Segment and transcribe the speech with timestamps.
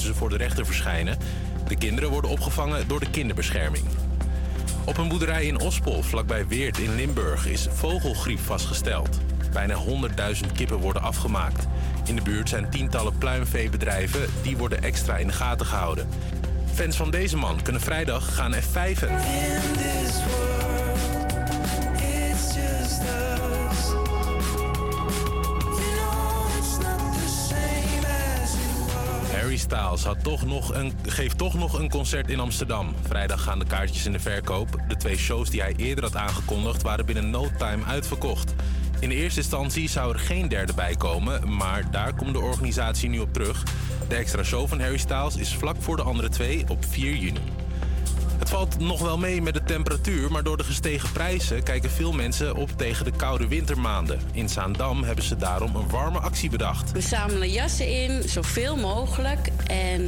[0.00, 1.18] ze voor de rechter verschijnen.
[1.68, 3.84] De kinderen worden opgevangen door de kinderbescherming.
[4.84, 9.20] Op een boerderij in Ospol, vlakbij Weert in Limburg, is vogelgriep vastgesteld.
[9.52, 9.76] Bijna
[10.44, 11.66] 100.000 kippen worden afgemaakt.
[12.04, 16.08] In de buurt zijn tientallen pluimveebedrijven, die worden extra in de gaten gehouden.
[16.74, 19.14] Fans van deze man kunnen vrijdag gaan F5'en.
[29.66, 32.94] Styles had toch nog een, geeft toch nog een concert in Amsterdam.
[33.08, 34.82] Vrijdag gaan de kaartjes in de verkoop.
[34.88, 38.54] De twee shows die hij eerder had aangekondigd waren binnen no time uitverkocht.
[39.00, 43.18] In eerste instantie zou er geen derde bij komen, maar daar komt de organisatie nu
[43.18, 43.62] op terug.
[44.08, 47.65] De extra show van Harry Styles is vlak voor de andere twee op 4 juni.
[48.38, 52.12] Het valt nog wel mee met de temperatuur, maar door de gestegen prijzen kijken veel
[52.12, 54.20] mensen op tegen de koude wintermaanden.
[54.32, 56.92] In Zaandam hebben ze daarom een warme actie bedacht.
[56.92, 59.48] We zamelen jassen in, zoveel mogelijk.
[59.66, 60.00] En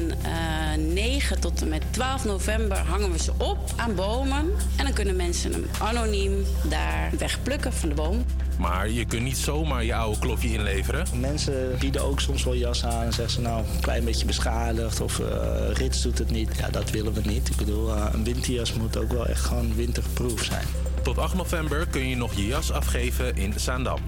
[0.78, 4.52] uh, 9 tot en met 12 november hangen we ze op aan bomen.
[4.76, 8.24] En dan kunnen mensen hem anoniem daar wegplukken van de boom.
[8.58, 11.06] Maar je kunt niet zomaar je oude klopje inleveren.
[11.20, 15.00] Mensen bieden ook soms wel jas aan en zeggen ze nou een klein beetje beschadigd
[15.00, 15.26] of uh,
[15.72, 16.56] rits doet het niet.
[16.58, 17.48] Ja, dat willen we niet.
[17.48, 20.66] Ik bedoel, uh, een winterjas moet ook wel echt gewoon winterproof zijn.
[21.02, 23.98] Tot 8 november kun je nog je jas afgeven in Zaandam.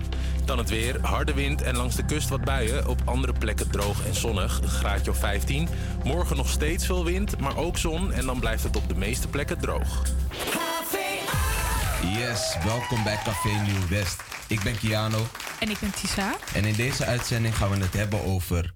[0.44, 2.88] Dan het weer, harde wind en langs de kust wat buien.
[2.88, 5.68] Op andere plekken droog en zonnig, een graadje of 15.
[6.04, 9.28] Morgen nog steeds veel wind, maar ook zon en dan blijft het op de meeste
[9.28, 10.02] plekken droog.
[12.18, 14.29] Yes, welkom bij Café Nieuw West.
[14.50, 15.26] Ik ben Kiano.
[15.60, 16.36] En ik ben Tisa.
[16.54, 18.74] En in deze uitzending gaan we het hebben over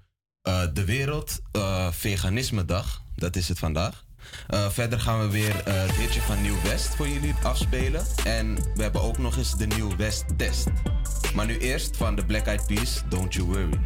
[0.49, 3.03] uh, de Wereld uh, Veganisme Dag.
[3.17, 4.05] Dat is het vandaag.
[4.51, 8.07] Uh, verder gaan we weer het hitje van Nieuw West voor jullie afspelen.
[8.25, 10.67] En we hebben ook nog eens de Nieuw West test.
[11.35, 13.81] Maar nu eerst van de Black Eyed Peas, Don't You Worry.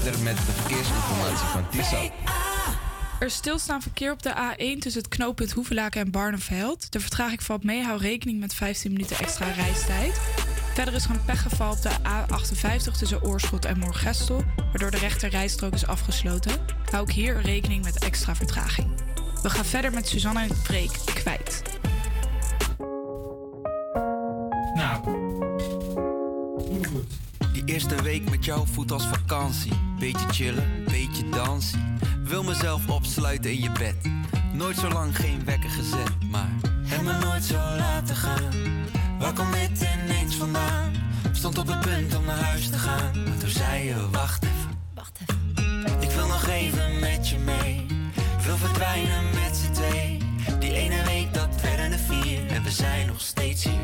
[0.00, 2.02] Verder met de verkeersinformatie van Tisa.
[3.20, 6.92] Er is stilstaan verkeer op de A1 tussen het knooppunt Hoevelaken en Barneveld.
[6.92, 10.20] De vertraging valt mee, hou rekening met 15 minuten extra reistijd.
[10.74, 15.30] Verder is er een pechgeval op de A58 tussen Oorschot en Moorgestel, waardoor de rechter
[15.30, 16.52] rijstrook is afgesloten.
[16.90, 18.88] Hou ook hier rekening met extra vertraging.
[19.42, 21.62] We gaan verder met Suzanne en Freek kwijt.
[24.74, 25.26] Nou.
[27.52, 29.87] Die eerste week met jou voelt als vakantie.
[30.30, 31.98] Chillen, beetje dansen.
[32.24, 33.94] Wil mezelf opsluiten in je bed.
[34.52, 36.48] Nooit zo lang geen wekker gezet, maar
[36.82, 38.52] heb me nooit zo laten gaan.
[39.18, 40.92] Waar komt dit ineens vandaan?
[41.32, 43.22] Stond op het punt om naar huis te gaan.
[43.24, 44.78] Maar toen zei je, wacht even.
[44.94, 46.02] Wacht even.
[46.02, 47.86] Ik wil nog even met je mee.
[48.44, 50.18] Wil verdwijnen met z'n twee.
[50.58, 52.46] Die ene week dat werden er vier.
[52.46, 53.77] En we zijn nog steeds hier.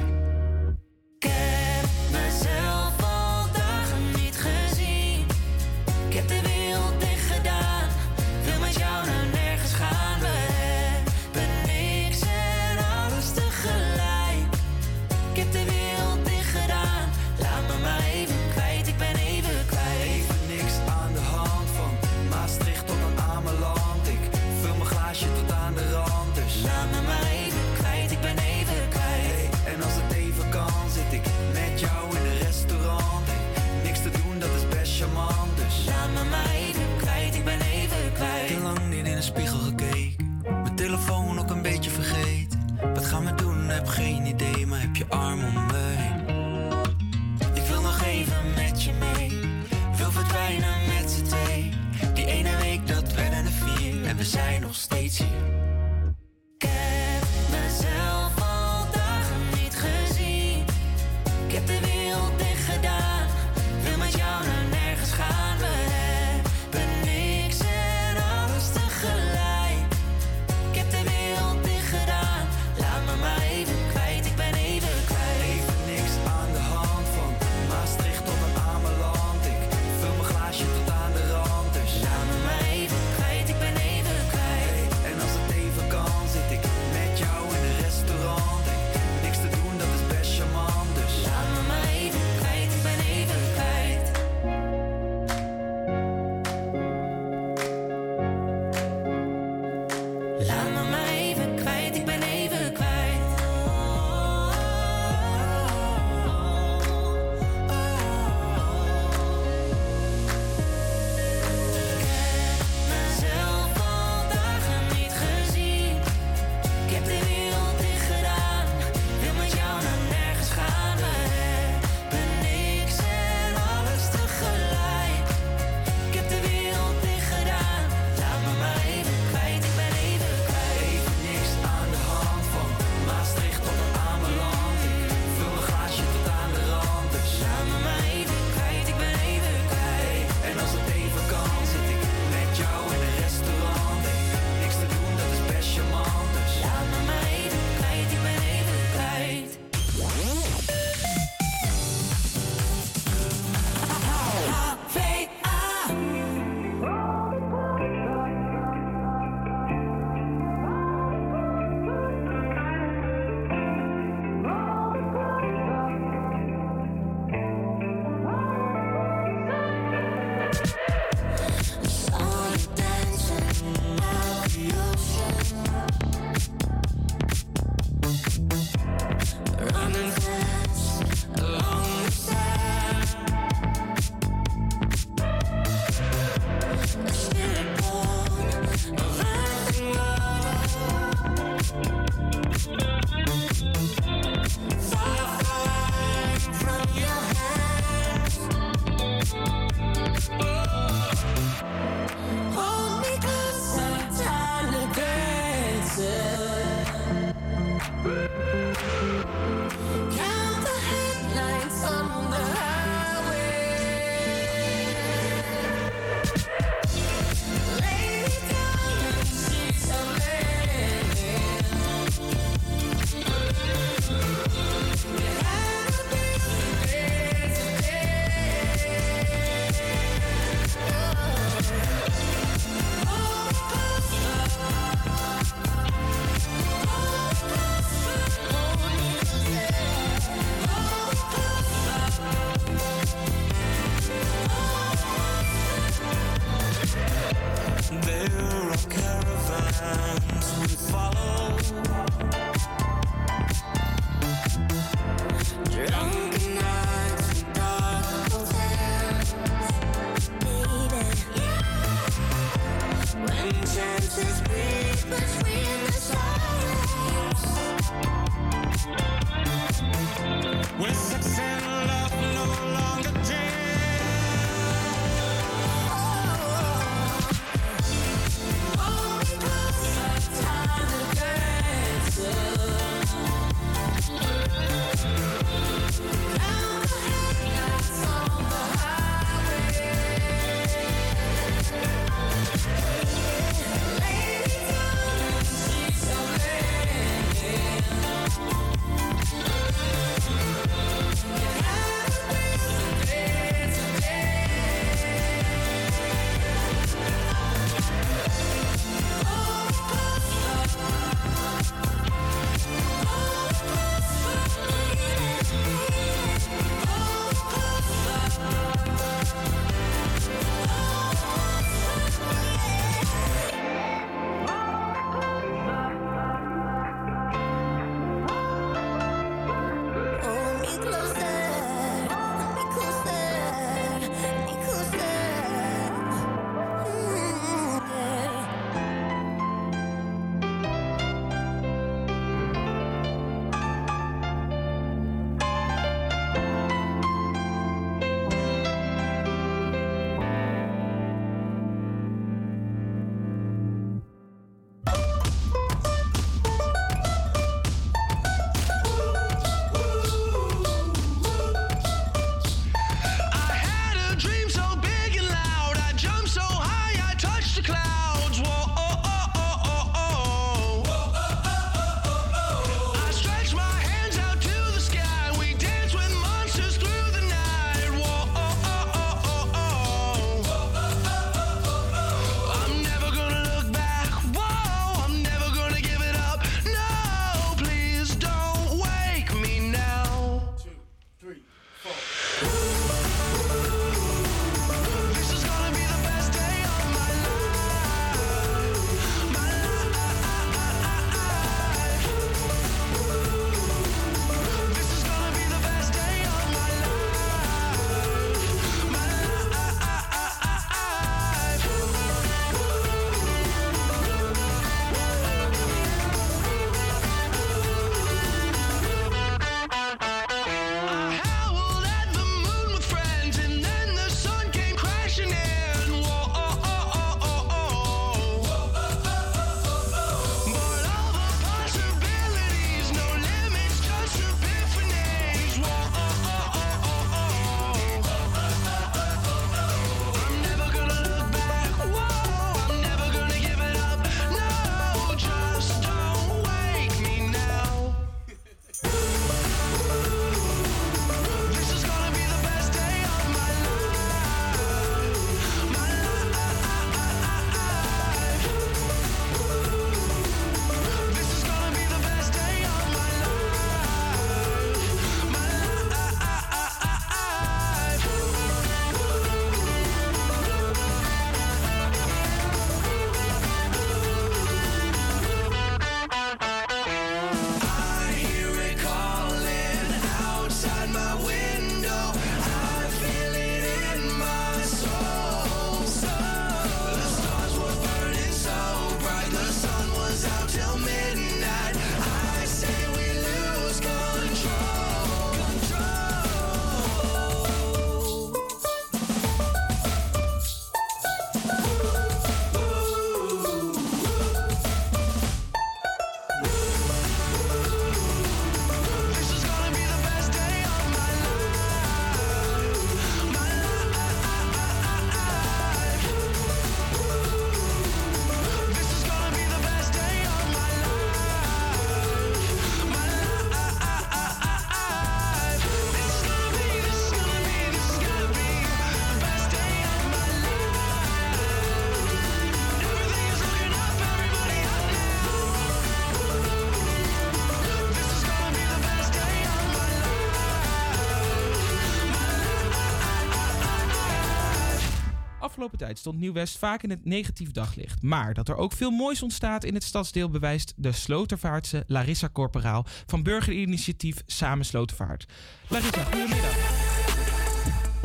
[545.54, 548.02] Afgelopen tijd stond Nieuw-West vaak in het negatief daglicht.
[548.02, 552.86] Maar dat er ook veel moois ontstaat in het stadsdeel bewijst de Slotervaartse Larissa Corporaal
[553.06, 555.26] van burgerinitiatief Samen Slotervaart.
[555.68, 556.56] Larissa, goedemiddag.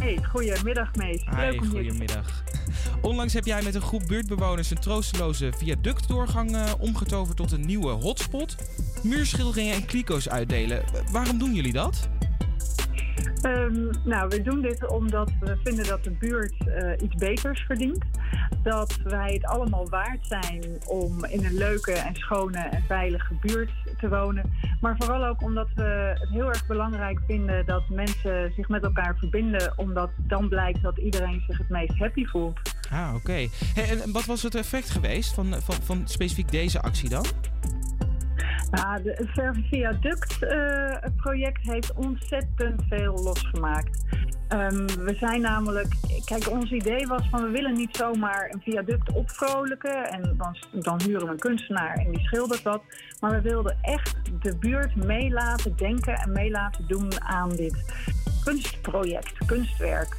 [0.02, 1.22] Hey, goedemiddag Mees.
[1.26, 2.44] Hi, Leuk om goedemiddag.
[3.02, 7.92] Onlangs heb jij met een groep buurtbewoners een troosteloze viaductdoorgang eh, omgetoverd tot een nieuwe
[7.92, 8.56] hotspot.
[9.04, 10.84] Muurschilderingen en kliko's uitdelen.
[11.12, 12.10] Waarom doen jullie dat?
[13.42, 18.06] Ehm, nou, we doen dit omdat we vinden dat de buurt eh, iets beters verdient.
[18.64, 23.72] Dat wij het allemaal waard zijn om in een leuke en schone en veilige buurt
[23.98, 24.54] te wonen.
[24.82, 29.18] Maar vooral ook omdat we het heel erg belangrijk vinden dat mensen zich met elkaar
[29.18, 29.74] verbinden.
[29.76, 32.60] Omdat dan blijkt dat iedereen zich het meest happy voelt.
[32.92, 33.48] Ah, oké.
[33.76, 37.26] En wat was het effect geweest van, van, van specifiek deze actie dan?
[38.72, 39.28] De-
[40.02, 44.04] het eh, project heeft ontzettend veel losgemaakt.
[44.48, 45.94] Ehm, we zijn namelijk,
[46.26, 51.02] kijk, ons idee was van we willen niet zomaar een viaduct opvrolijken en dan, dan
[51.02, 52.82] huren we een kunstenaar en die schildert wat.
[53.20, 57.86] Maar we wilden echt de buurt mee laten denken en mee laten doen aan dit
[58.50, 60.18] kunstproject, kunstwerk.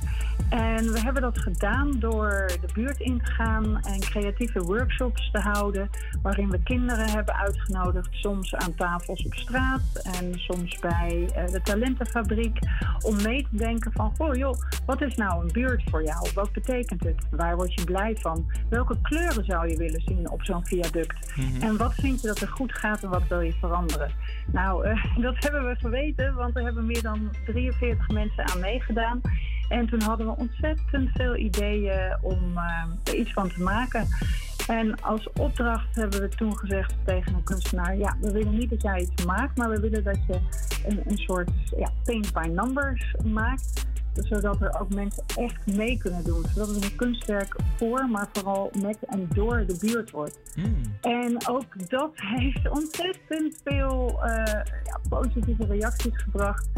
[0.49, 5.39] En we hebben dat gedaan door de buurt in te gaan en creatieve workshops te
[5.39, 5.91] houden.
[6.23, 11.61] Waarin we kinderen hebben uitgenodigd, soms aan tafels op straat en soms bij eh, de
[11.63, 12.59] talentenfabriek.
[13.01, 16.29] Om mee te denken van, goh joh, wat is nou een buurt voor jou?
[16.35, 17.23] Wat betekent het?
[17.31, 18.51] Waar word je blij van?
[18.69, 21.33] Welke kleuren zou je willen zien op zo'n viaduct?
[21.61, 24.13] En wat vind je dat er goed gaat en wat wil je veranderen?
[24.53, 29.21] Nou, eh, dat hebben we geweten, want er hebben meer dan 43 mensen aan meegedaan.
[29.69, 34.07] En toen hadden we ontzettend veel ideeën om eh, er iets van te maken.
[34.67, 38.83] En als opdracht hebben we toen gezegd tegen een kunstenaar: ja, we willen niet dat
[38.83, 40.41] jij iets maakt, maar we willen dat je
[40.87, 43.89] een, een soort ja, paint by numbers maakt.
[44.15, 46.45] Zodat er ook mensen echt mee kunnen doen.
[46.55, 50.39] Zodat het een kunstwerk voor, maar vooral met en door de buurt wordt.
[51.01, 56.69] En ook dat heeft ontzettend veel eh, ja, positieve reacties gebracht.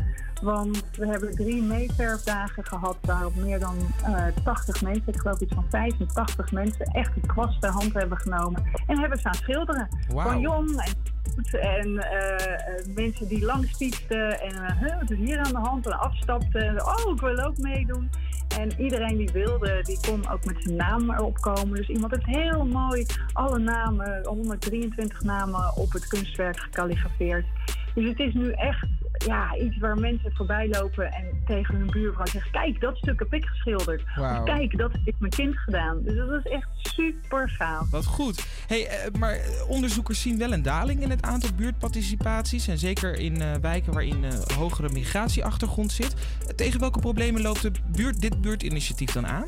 [0.43, 5.55] Want we hebben drie meeverfdagen gehad waarop meer dan eh 80 mensen, ik geloof iets
[5.55, 8.63] van 85 mensen, echt een kwast ter hand hebben genomen.
[8.87, 9.89] En hebben staan schilderen.
[10.09, 10.29] Wauw.
[10.29, 15.39] Van jong en en eh, eh, mensen die langs fietsten en eh, wat is hier
[15.39, 16.87] aan de hand en afstapten.
[16.87, 18.11] Oh, ik wil ook meedoen.
[18.59, 21.77] En iedereen die wilde, die kon ook met zijn naam erop komen.
[21.77, 27.47] Dus iemand heeft heel mooi alle namen, 123 namen op het kunstwerk gekalligrafeerd.
[27.95, 28.87] Dus het is nu echt
[29.27, 33.35] ja, iets waar mensen voorbij lopen en tegen hun buurvrouw zeggen: Kijk, dat stuk heb
[33.35, 34.03] ik geschilderd.
[34.19, 36.03] Of kijk, dat heeft mijn kind gedaan.
[36.03, 37.91] Dus dat is echt super gaaf.
[37.91, 38.47] Wat goed.
[38.67, 42.69] Hey, eh, maar eh, onderzoekers zien wel een daling in het aantal buurtparticipaties.
[42.69, 46.15] En zeker in eh, wijken waarin eh, hogere migratieachtergrond zit.
[46.57, 49.47] Tegen welke problemen loopt de buurt, dit buurtinitiatief dan aan?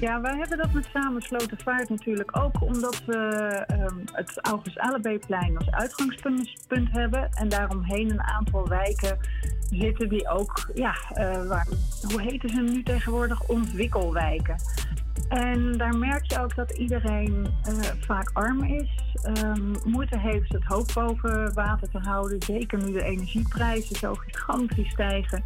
[0.00, 3.16] Ja, wij hebben dat met Samen Slotervaart natuurlijk ook omdat we
[3.66, 7.30] ehm, het August Alebeplein als uitgangspunt punt hebben.
[7.32, 9.18] En daaromheen een aantal wijken
[9.70, 11.66] zitten die ook, ja, eh, waar,
[12.12, 13.48] hoe heten ze nu tegenwoordig?
[13.48, 14.56] Ontwikkelwijken.
[15.28, 18.88] En daar merk je ook dat iedereen eh, vaak arm is,
[19.22, 22.42] ehm, moeite heeft het hoofd boven water te houden.
[22.42, 25.42] Zeker nu de energieprijzen zo gigantisch stijgen.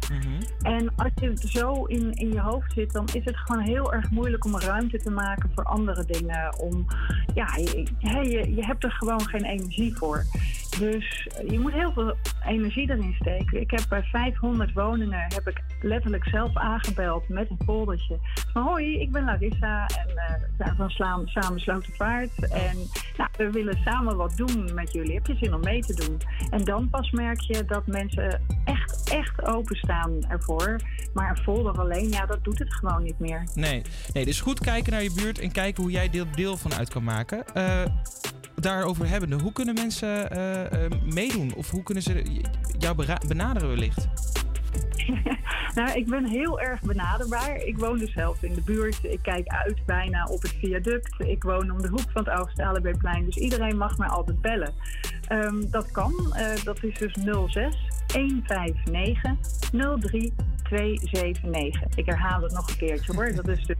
[0.61, 4.09] En als je zo in, in je hoofd zit, dan is het gewoon heel erg
[4.11, 6.59] moeilijk om ruimte te maken voor andere dingen.
[6.59, 6.85] Om,
[7.33, 10.25] ja, je, je, je hebt er gewoon geen energie voor.
[10.79, 12.15] Dus je moet heel veel
[12.45, 13.61] energie erin steken.
[13.61, 18.17] Ik heb bij 500 woningen heb ik letterlijk zelf aangebeld met een foldertje.
[18.53, 22.51] Van hoi, ik ben Larissa en eh, we zijn van Slaan, Samen Slotervaart.
[22.51, 22.77] En
[23.17, 25.13] nou, we willen samen wat doen met jullie.
[25.13, 26.21] Heb je zin om mee te doen?
[26.49, 30.81] En dan pas merk je dat mensen echt, echt openstaan ervoor.
[31.13, 33.47] Maar een alleen, ja, dat doet het gewoon niet meer.
[33.53, 33.81] Nee.
[34.13, 36.89] nee, dus goed kijken naar je buurt en kijken hoe jij deel, deel van uit
[36.89, 37.45] kan maken.
[37.53, 37.85] Eh,
[38.55, 41.53] daarover hebbende, hoe kunnen mensen eh, eh, meedoen?
[41.55, 42.41] Of hoe kunnen ze
[42.77, 44.07] jou benaderen wellicht?
[45.75, 47.55] nou, ik ben heel erg benaderbaar.
[47.55, 49.03] Ik woon dus zelf in de buurt.
[49.03, 51.15] Ik kijk uit bijna op het viaduct.
[51.17, 53.25] Ik woon om de hoek van het Oud-Stalenbeekplein.
[53.25, 54.73] Dus iedereen mag mij altijd bellen.
[55.27, 56.13] Ehm, dat kan.
[56.35, 57.13] Eh, dat is dus
[57.47, 59.37] 06 159
[59.99, 61.97] 03 279.
[61.97, 63.31] Ik herhaal het nog een keertje hoor.
[63.35, 63.77] Dat is dus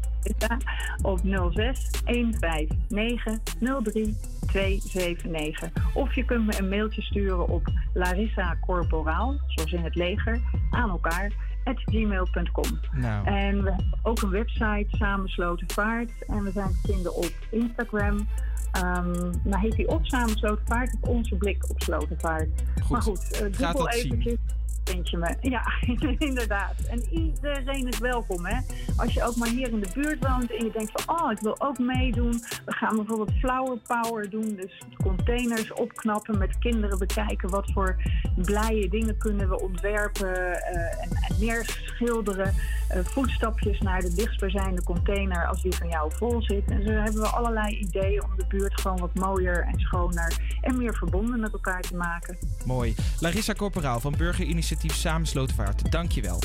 [1.01, 1.19] op
[1.51, 3.37] 06 159
[3.83, 4.17] 03
[4.47, 5.71] 279.
[5.93, 10.39] Of je kunt me een mailtje sturen op Larissa Corporaal, zoals in het leger,
[10.71, 11.31] aan elkaar,
[11.63, 12.79] at gmail.com.
[12.91, 13.25] Nou.
[13.25, 16.11] En we hebben ook een website, Samensloten Vaart.
[16.27, 18.27] En we zijn te vinden op Instagram
[18.73, 22.49] Ehm nou heet die of samen Slotenvaart of onze blik op Slotenvaart.
[22.89, 24.39] Maar goed, eh Gaat Google dat zien.
[24.83, 25.35] Vind je me?
[25.41, 25.63] Ja,
[26.27, 26.75] inderdaad.
[26.89, 28.59] En iedereen is welkom, hè.
[28.95, 31.19] Als je ook maar hier in de buurt woont en je denkt van...
[31.19, 32.31] oh, ik wil ook meedoen.
[32.65, 34.55] We gaan bijvoorbeeld flower power doen.
[34.55, 37.49] Dus containers opknappen, met kinderen bekijken...
[37.49, 37.95] wat voor
[38.35, 42.53] blije dingen kunnen we ontwerpen eh, en, en neerschilderen.
[42.87, 46.71] Eh, voetstapjes naar de dichtstbijzijnde container als die van jou vol zit.
[46.71, 50.57] En zo hebben we allerlei ideeën om de buurt gewoon wat mooier en schoner...
[50.61, 52.37] en meer verbonden met elkaar te maken.
[52.65, 52.95] Mooi.
[53.19, 55.81] Larissa Corporaal van Burgerinitiatief initiatief Samen Slotenvaart.
[55.89, 56.39] Dankjewel.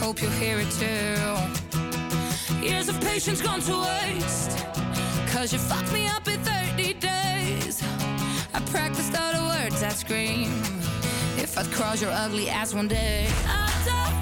[0.00, 1.16] hope you'll hear it too.
[2.60, 4.66] Years of patience gone to waste.
[5.32, 7.82] Cause you fucked me up in 30 days.
[8.52, 10.50] I practiced all the words I scream.
[11.36, 14.21] If I'd cross your ugly ass one day, I don't.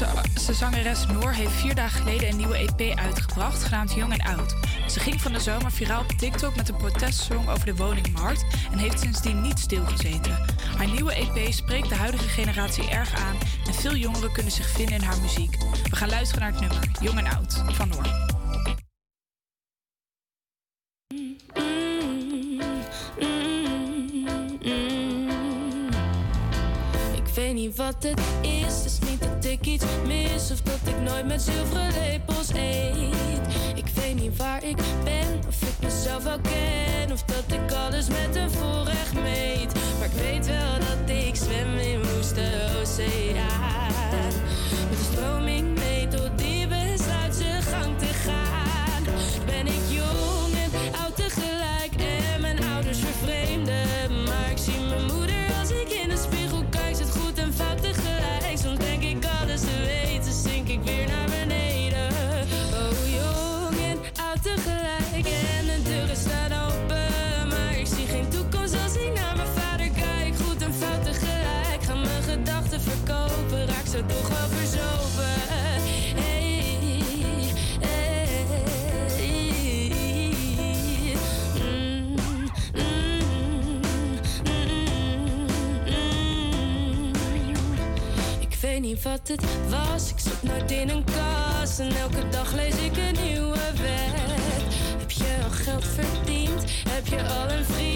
[0.00, 4.54] Nederlandse zangeres Noor heeft vier dagen geleden een nieuwe EP uitgebracht, genaamd Jong en Oud.
[4.88, 8.78] Ze ging van de zomer viraal op TikTok met een protestsong over de woningmarkt en
[8.78, 10.38] heeft sindsdien niet stilgezeten.
[10.76, 13.36] Haar nieuwe EP spreekt de huidige generatie erg aan
[13.66, 15.56] en veel jongeren kunnen zich vinden in haar muziek.
[15.90, 17.45] We gaan luisteren naar het nummer Jong en Oud.
[89.68, 90.10] was.
[90.10, 94.74] Ik zit nooit in een kast en elke dag lees ik een nieuwe wet.
[94.98, 96.64] Heb je al geld verdiend?
[96.88, 97.95] Heb je al een vriend?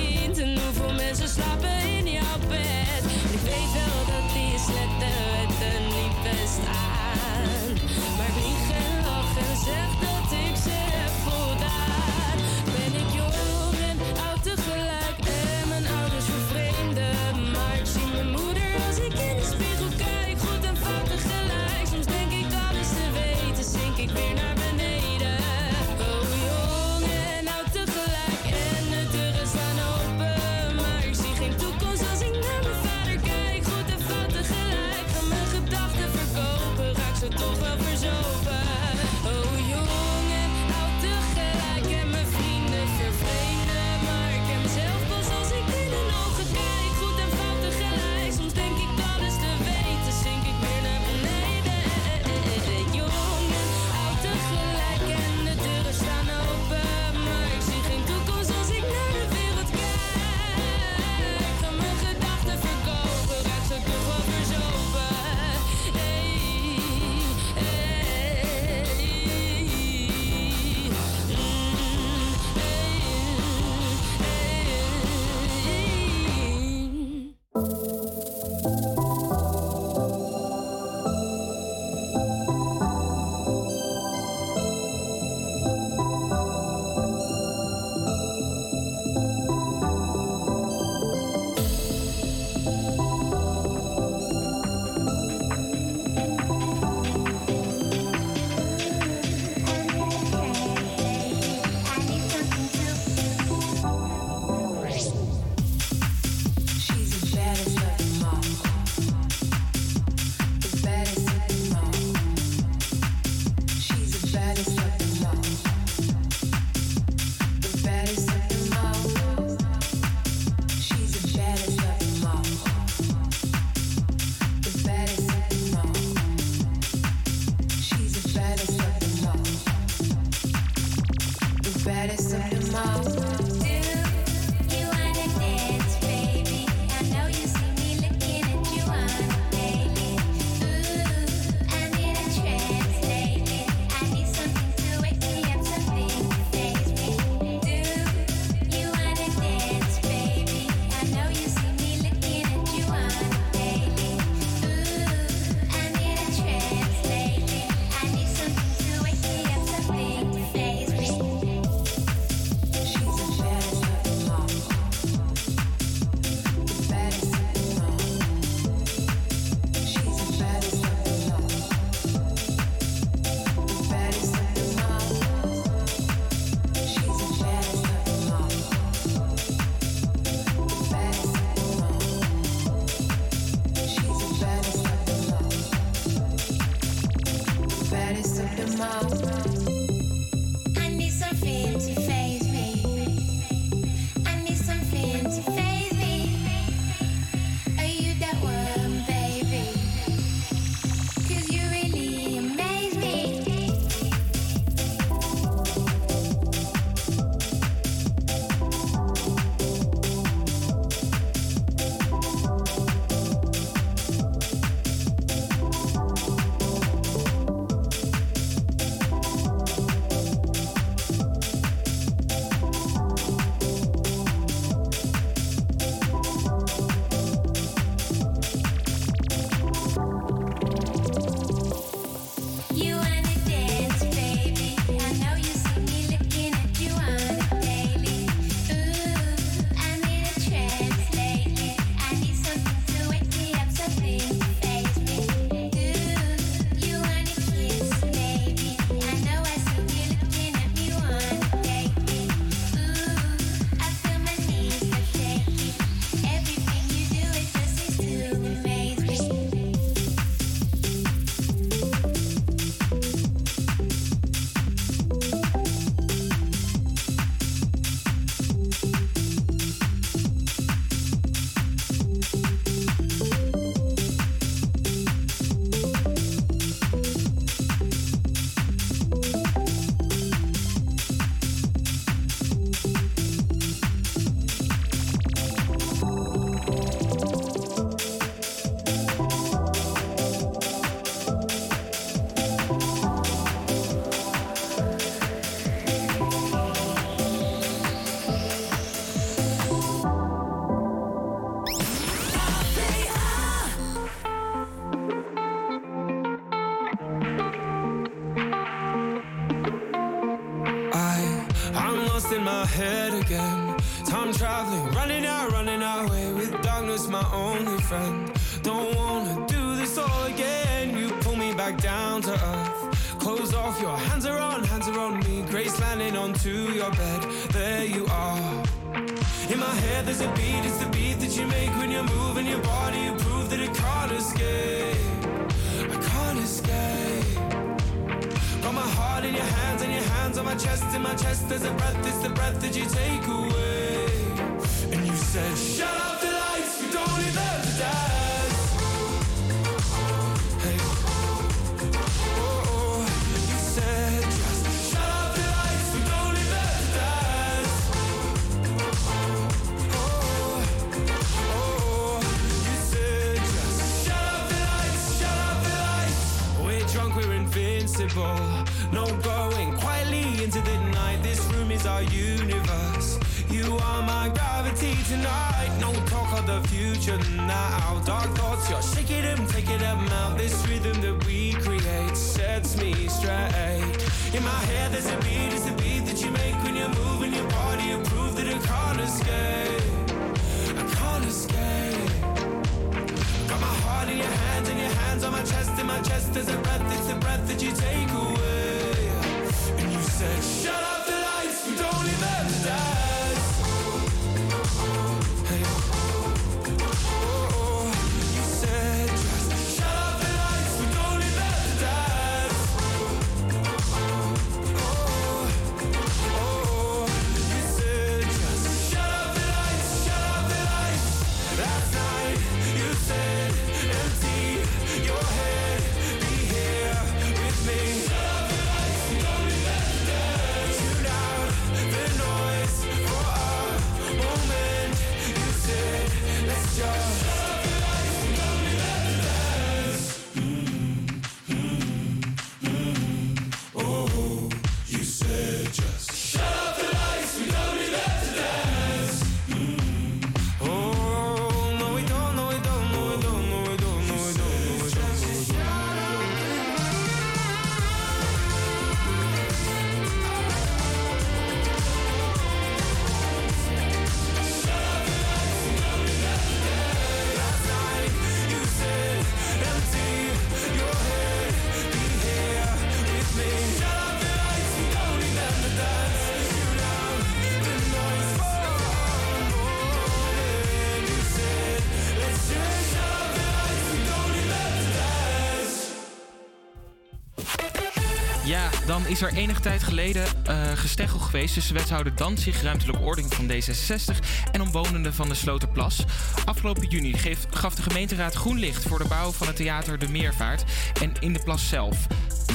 [489.10, 493.50] is er enige tijd geleden eh, uh, gesteggel geweest tussen wethouder Danzig, ruimtelijke ordening van
[493.50, 496.04] D66 en omwonenden van de Sloterplas.
[496.44, 497.14] Afgelopen juni
[497.50, 500.64] gaf de gemeenteraad groen licht voor de bouw van het theater De Meervaart
[501.00, 502.06] en in de plas zelf.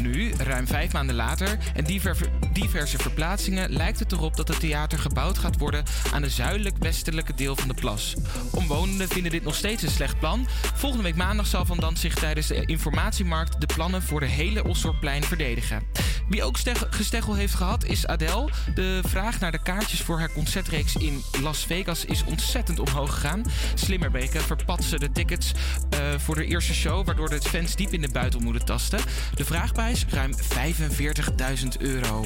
[0.01, 1.86] Nu, ruim vijf maanden later en
[2.53, 5.84] diverse verplaatsingen, lijkt het erop dat het theater gebouwd gaat worden
[6.14, 8.16] aan de zuidelijk-westelijke deel van de plas.
[8.51, 10.47] Omwonenden vinden dit nog steeds een slecht plan.
[10.74, 15.24] Volgende week maandag zal Van Danzig tijdens de informatiemarkt de plannen voor de hele Osdorpplein
[15.24, 15.84] verdedigen.
[16.28, 16.57] Wie ook
[16.89, 18.49] gesteggel heeft gehad is Adele.
[18.76, 23.43] De vraag naar de kaartjes voor haar concertreeks in Las Vegas is ontzettend omhoog gegaan.
[23.73, 25.51] Slimmerbeke verpatsen de tickets
[25.89, 28.99] eh, voor de eerste show, waardoor de fans diep in de buitel moeten tasten.
[29.36, 32.26] De vraagprijs ruim 45.000 euro.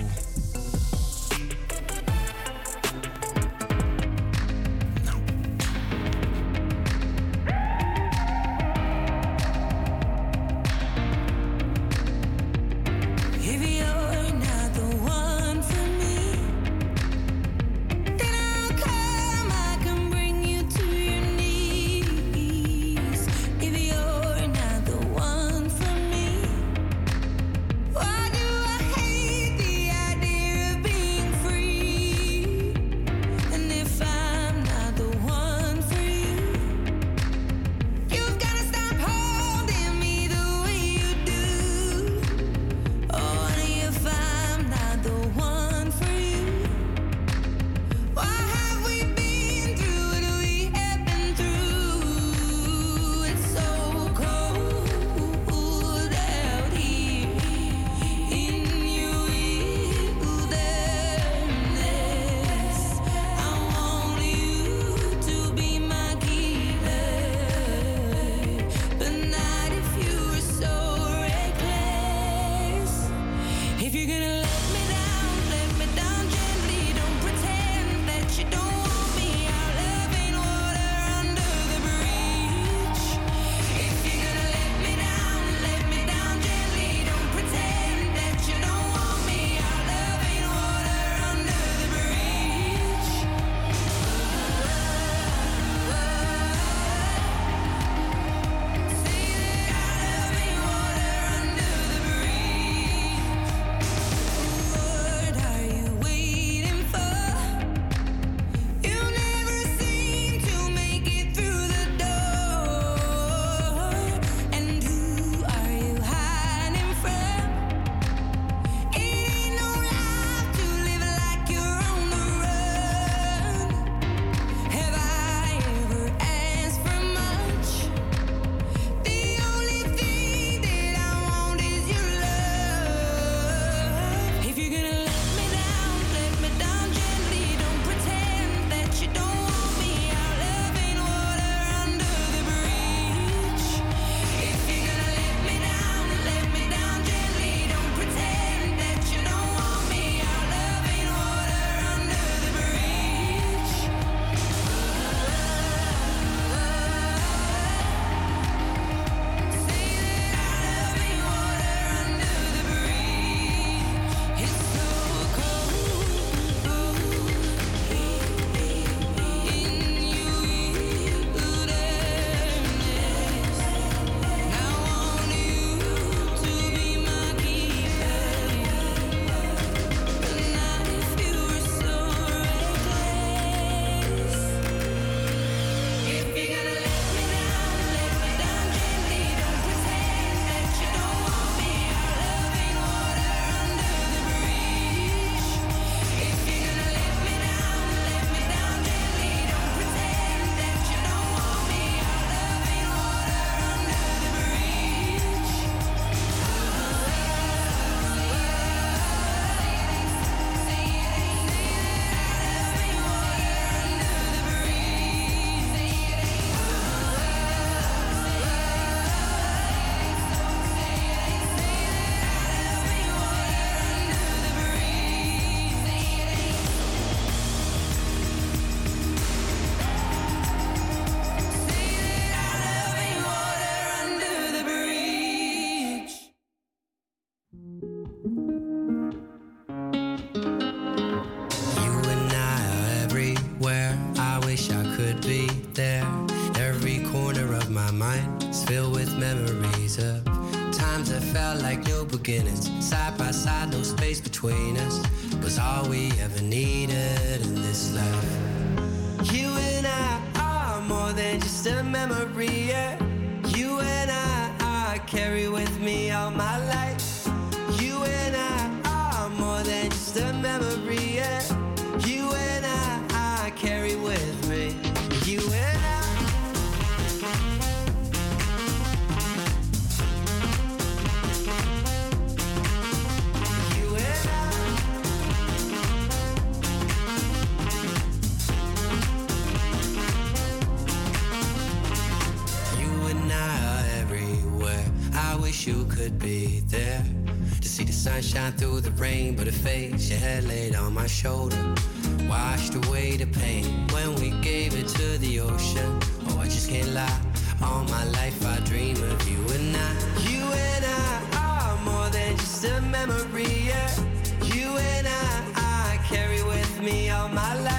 [317.31, 317.78] My life.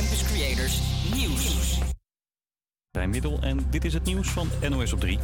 [0.00, 0.80] Campus Creators
[1.14, 1.78] Nieuws.
[3.40, 5.18] En dit is het nieuws van NOS op 3.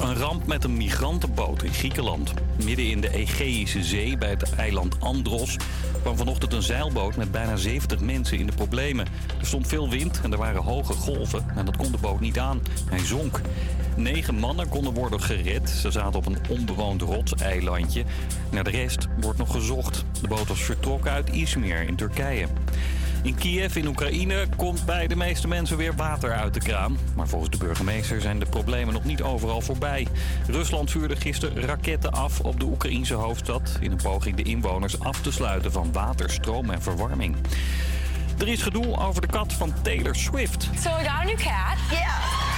[0.00, 2.34] Een ramp met een migrantenboot in Griekenland.
[2.64, 5.56] Midden in de Egeïsche Zee bij het eiland Andros
[6.00, 9.06] kwam vanochtend een zeilboot met bijna 70 mensen in de problemen.
[9.40, 12.38] Er stond veel wind en er waren hoge golven en dat kon de boot niet
[12.38, 12.62] aan.
[12.88, 13.40] Hij zonk.
[13.96, 15.70] Negen mannen konden worden gered.
[15.70, 18.04] Ze zaten op een onbewoond rotseilandje.
[18.50, 20.04] Naar de rest wordt nog gezocht.
[20.20, 22.46] De boot was vertrokken uit Izmir in Turkije.
[23.24, 26.98] In Kiev in Oekraïne komt bij de meeste mensen weer water uit de kraan.
[27.14, 30.06] Maar volgens de burgemeester zijn de problemen nog niet overal voorbij.
[30.46, 33.78] Rusland vuurde gisteren raketten af op de Oekraïnse hoofdstad...
[33.80, 37.36] in een poging de inwoners af te sluiten van water, stroom en verwarming.
[38.38, 40.62] Er is gedoe over de kat van Taylor Swift.
[40.62, 41.78] So I got a new cat.
[41.90, 42.53] Yeah.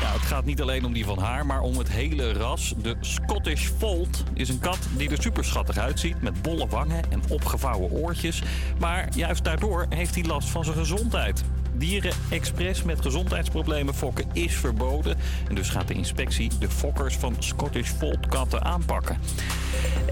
[0.00, 2.74] Ja, het gaat niet alleen om die van haar, maar om het hele ras.
[2.82, 6.22] De Scottish Fold is een kat die er super schattig uitziet...
[6.22, 8.42] met bolle wangen en opgevouwen oortjes.
[8.78, 11.44] Maar juist daardoor heeft hij last van zijn gezondheid.
[11.78, 15.16] Dieren expres met gezondheidsproblemen fokken is verboden.
[15.48, 19.18] En dus gaat de inspectie de fokkers van Scottish Fold katten aanpakken.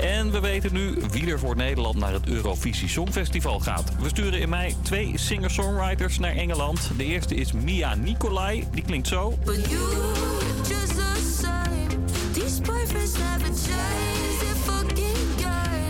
[0.00, 3.92] En we weten nu wie er voor Nederland naar het Eurovisie Songfestival gaat.
[4.00, 6.90] We sturen in mei twee singer-songwriters naar Engeland.
[6.96, 8.64] De eerste is Mia Nicolai.
[8.72, 9.38] Die klinkt zo.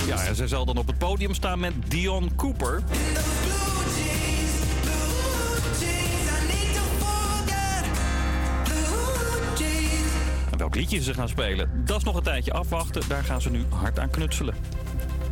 [0.06, 2.82] Ja, en zij zal dan op het podium staan met Dion Cooper.
[10.54, 13.02] En welk liedje ze gaan spelen, dat is nog een tijdje afwachten.
[13.08, 14.54] Daar gaan ze nu hard aan knutselen.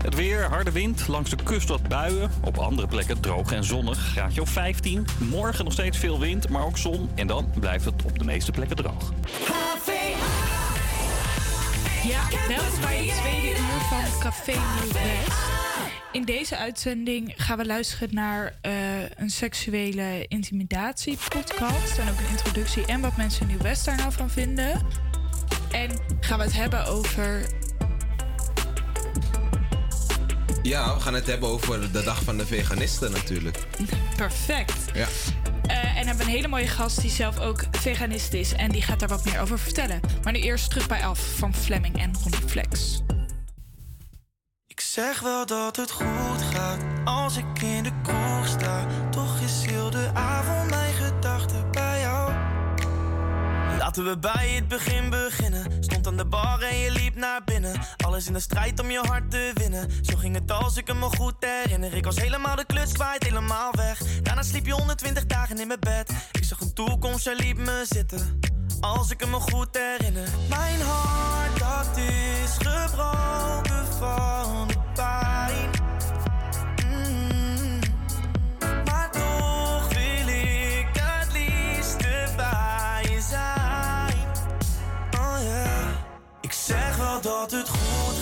[0.02, 2.30] Het weer, harde wind, langs de kust wat buien.
[2.44, 5.06] Op andere plekken droog en zonnig, graadje of 15.
[5.18, 7.10] Morgen nog steeds veel wind, maar ook zon.
[7.14, 9.12] En dan blijft het op de meeste plekken droog.
[12.04, 15.61] Ja, welkom bij het tweede uur van Café Nieuw-West.
[16.12, 18.72] In deze uitzending gaan we luisteren naar eh,
[19.16, 21.98] een seksuele intimidatie podcast.
[21.98, 24.86] En ook een introductie en wat mensen in Nieuw-West daar nou van vinden.
[25.70, 25.90] En
[26.20, 27.46] gaan we het hebben over...
[30.62, 33.58] Ja, we gaan het hebben over de dag van de veganisten natuurlijk.
[34.16, 34.94] Perfect.
[34.94, 35.06] Ja.
[35.66, 38.52] Eh, en hebben een hele mooie gast die zelf ook veganist is.
[38.52, 40.00] En die gaat daar wat meer over vertellen.
[40.22, 43.02] Maar nu eerst terug bij Af van Fleming en Ronnie Flex.
[44.90, 48.86] Zeg wel dat het goed gaat als ik in de kroeg sta.
[49.10, 52.32] Toch is heel de avond mijn gedachten bij jou.
[53.78, 55.84] Laten we bij het begin beginnen.
[55.84, 57.80] Stond aan de bar en je liep naar binnen.
[57.96, 59.90] Alles in de strijd om je hart te winnen.
[60.02, 61.94] Zo ging het als ik me goed herinner.
[61.94, 63.98] Ik was helemaal de kluts kwijt, helemaal weg.
[64.22, 66.10] Daarna sliep je 120 dagen in mijn bed.
[66.32, 68.40] Ik zag een toekomst, jij liep me zitten.
[68.82, 70.28] Als ik het me goed herinner.
[70.48, 75.70] Mijn hart, dat is gebroken van de pijn.
[76.86, 77.78] Mm.
[78.84, 84.16] Maar toch wil ik het liefste bij zijn.
[85.18, 85.88] Oh yeah.
[86.40, 88.21] Ik zeg wel dat het goed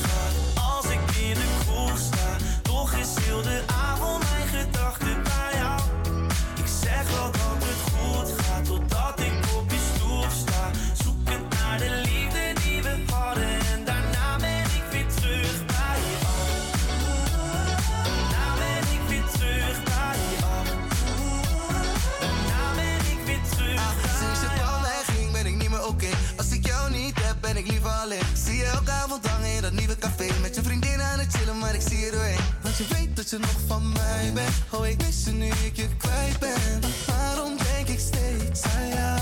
[30.55, 32.39] Je vriendin aan het chillen, maar ik zie je doorheen.
[32.63, 34.53] Want je weet dat je nog van mij bent.
[34.71, 36.81] Oh, ik mis je nu ik je kwijt ben.
[37.07, 39.20] Waarom denk ik steeds aan jou?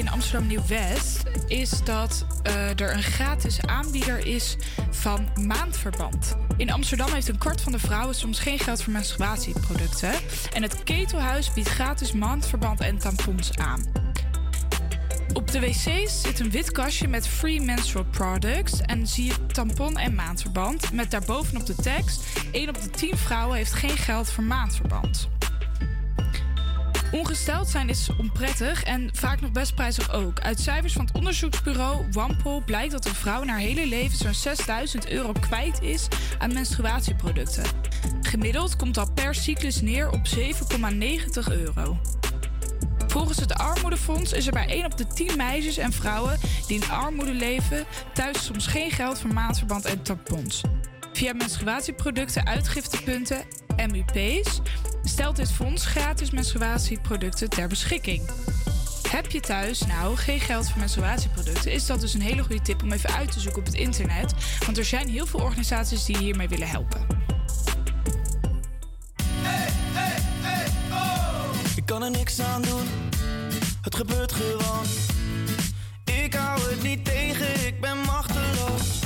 [0.00, 4.56] In Amsterdam Nieuw-West is dat eh, er een gratis aanbieder is
[4.90, 6.36] van maandverband.
[6.56, 10.12] In Amsterdam heeft een kwart van de vrouwen soms geen geld voor menstruatieproducten.
[10.52, 13.84] En het Ketelhuis biedt gratis maandverband en tampons aan.
[15.32, 19.98] Op de wc's zit een wit kastje met free menstrual products en zie je tampon
[19.98, 22.22] en maandverband met daarbovenop de tekst:
[22.52, 25.28] 1 op de 10 vrouwen heeft geen geld voor maandverband.
[27.12, 30.40] Ongesteld zijn is onprettig en vaak nog best prijzig ook.
[30.40, 34.34] Uit cijfers van het onderzoeksbureau Wampel blijkt dat een vrouw in haar hele leven zo'n
[34.34, 36.08] 6000 euro kwijt is
[36.38, 37.64] aan menstruatieproducten.
[38.22, 40.42] Gemiddeld komt dat per cyclus neer op 7,90
[41.50, 41.98] euro.
[43.06, 46.90] Volgens het Armoedefonds is er bij 1 op de 10 meisjes en vrouwen die in
[46.90, 47.84] armoede leven
[48.14, 50.62] thuis soms geen geld voor maandverband en tampons.
[51.12, 53.44] Via menstruatieproducten uitgiftepunten
[53.76, 54.60] MUP's
[55.04, 58.30] stelt dit fonds gratis menstruatieproducten ter beschikking.
[59.08, 62.82] Heb je thuis nou geen geld voor menstruatieproducten, is dat dus een hele goede tip
[62.82, 64.34] om even uit te zoeken op het internet.
[64.64, 67.06] Want er zijn heel veel organisaties die hiermee willen helpen.
[71.76, 72.86] Ik kan er niks aan doen,
[73.82, 74.84] het gebeurt gewoon.
[76.04, 79.00] Ik hou het niet tegen, ik ben machteloos.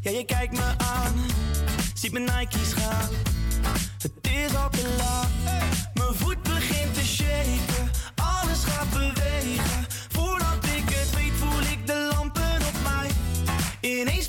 [0.00, 1.14] Ja, je kijkt me aan,
[1.94, 3.29] ziet mijn Nike's gaan.
[4.02, 5.28] Het is al te laat,
[5.94, 7.90] mijn voet begint te shaken.
[8.14, 13.10] Alles gaat bewegen, voordat ik het weet voel ik de lampen op mij.
[13.80, 14.28] Ineens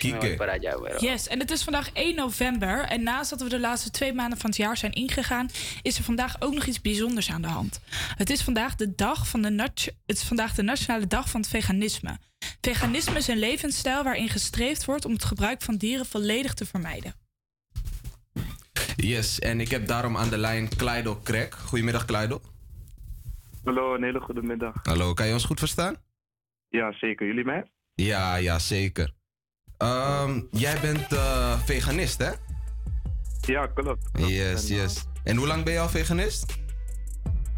[0.00, 0.34] Kike.
[0.36, 2.80] para allá, pero- Yes, en het is vandaag 1 november.
[2.84, 5.48] En naast dat we de laatste twee maanden van het jaar zijn ingegaan,
[5.82, 7.80] is er vandaag ook nog iets bijzonders aan de hand.
[8.16, 11.40] Het is vandaag de, dag van de, nat- het is vandaag de Nationale Dag van
[11.40, 12.18] het Veganisme.
[12.60, 17.14] Veganisme is een levensstijl waarin gestreefd wordt om het gebruik van dieren volledig te vermijden.
[18.96, 21.54] Yes, en ik heb daarom aan de lijn Kleido Krek.
[21.54, 22.40] Goedemiddag Kleido.
[23.64, 24.74] Hallo, een hele goede middag.
[24.82, 25.96] Hallo, kan je ons goed verstaan?
[26.68, 27.26] Ja, zeker.
[27.26, 27.70] Jullie mij?
[27.94, 29.12] Ja, ja, zeker.
[29.80, 32.30] Ehm, jij bent eh, veganist, hè?
[33.40, 34.08] Ja, klopt.
[34.12, 35.04] Yes, yes.
[35.24, 36.58] En hoe lang ben je al veganist?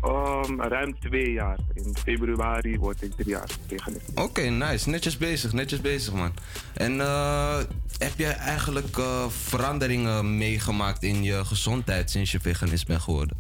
[0.05, 1.59] Um, ruim twee jaar.
[1.74, 4.11] In februari word ik drie jaar veganist.
[4.15, 4.90] Oké, nice.
[4.90, 6.32] Netjes bezig, netjes bezig, man.
[6.74, 7.59] En eh,
[7.99, 13.36] heb jij eigenlijk eh, veranderingen meegemaakt in je gezondheid sinds je veganist bent geworden?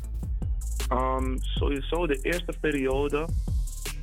[0.92, 3.28] Um, sowieso de eerste periode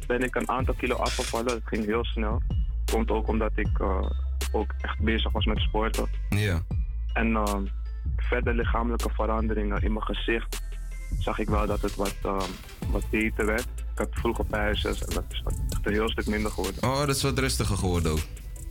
[0.08, 1.54] ben ik een aantal kilo afgevallen.
[1.54, 2.42] Het ging heel snel.
[2.92, 4.10] Komt ook omdat ik eh,
[4.52, 6.08] ook echt bezig was met sporten.
[6.30, 6.62] Ja.
[7.14, 7.70] En um,
[8.18, 10.62] verder lichamelijke veranderingen in mijn gezicht
[11.20, 12.38] zag ik wel dat het wat, um,
[12.92, 13.68] wat beter werd.
[13.78, 16.84] Ik had vroeger pijsjes en dat is wat- echt een heel stuk minder geworden.
[16.84, 18.20] Oh, dat is wat rustiger geworden ook.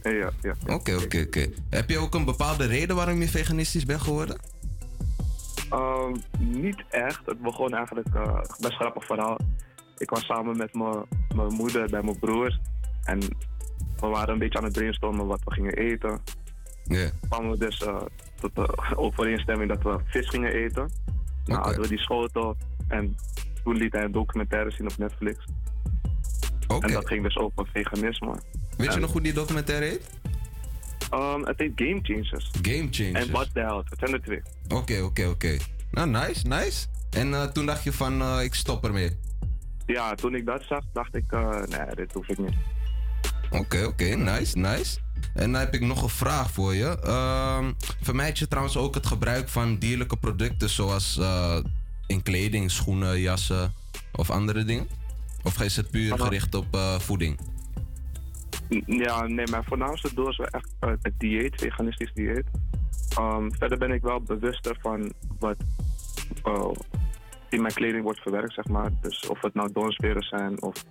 [0.03, 0.55] Ja, ja.
[0.75, 1.47] Oké, oké, oké.
[1.71, 4.39] Heb je ook een bepaalde reden waarom je veganistisch bent geworden?
[5.71, 7.21] Ehm, niet echt.
[7.27, 9.39] Het begon eigenlijk eh best grappig verhaal.
[9.99, 12.59] Ik was samen met mijn mijn moeder bij mijn broer.
[13.05, 13.19] En
[14.01, 16.21] we waren een beetje aan het brainstormen wat we gingen eten.
[16.85, 17.11] Ja.
[17.29, 18.03] kwamen we dus eh,
[18.41, 20.91] tot de overeenstemming dat we vis gingen eten.
[21.45, 22.57] Nou, hadden we die schotel.
[22.89, 23.17] En
[23.65, 25.45] toen liet hij een documentaire zien op Netflix.
[26.81, 28.35] En dat ging dus over veganisme.
[28.77, 30.11] Weet je nog hoe die documentaire heet?
[31.11, 32.51] ehm, het heet Game Changers.
[32.63, 33.27] Game Changers.
[33.27, 33.83] En What the Hell.
[33.89, 34.43] Het zijn er twee.
[34.69, 35.57] Oké, oké, oké.
[35.91, 36.87] Nou, nice, nice.
[37.11, 39.19] En eh, toen dacht je van, eh, ik stop ermee.
[39.87, 41.31] Ja, toen ik dat zag, dacht ik,
[41.69, 42.55] nee, dit hoef ik niet.
[43.51, 44.99] Oké, oké, nice, nice.
[45.35, 46.99] En dan heb ik nog een vraag voor je.
[47.03, 47.73] Ehm,
[48.03, 51.59] vermijd je trouwens ook het gebruik van dierlijke producten zoals eh,
[52.07, 53.73] in kleding, schoenen, jassen
[54.13, 54.87] of andere dingen?
[55.43, 57.39] Of is het puur gericht op eh, voeding?
[58.75, 62.45] N- Ja, nee, mijn voornaamste doel is wel echt eh, het dieet, veganistisch dieet.
[63.17, 65.57] Ehm, verder ben ik wel bewuster van wat
[67.49, 68.91] in mijn kleding wordt verwerkt, zeg maar.
[69.01, 70.85] Dus of het nou donsveren zijn of,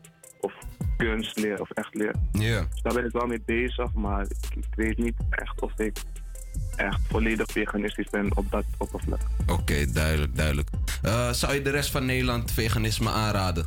[0.48, 0.54] of
[0.98, 2.16] kunstleer of echt leer.
[2.32, 2.66] Ja.
[2.72, 5.98] Dus daar ben ik wel mee bezig, maar ik, ik weet niet echt of ik
[6.76, 9.20] echt volledig veganistisch ben op dat oppervlak.
[9.48, 10.70] Oké, duidelijk, duidelijk.
[11.02, 13.66] Eh, zou je de rest van Nederland veganisme aanraden?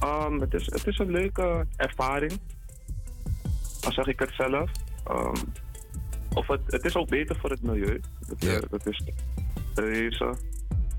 [0.00, 2.38] Ehm, het, is, het is een leuke ervaring.
[3.84, 4.70] Al zeg ik het zelf.
[5.06, 5.34] Ehm,
[6.34, 8.00] of het, het is ook beter voor het milieu.
[8.28, 9.02] Dat, eh, dat is
[9.74, 10.34] deze.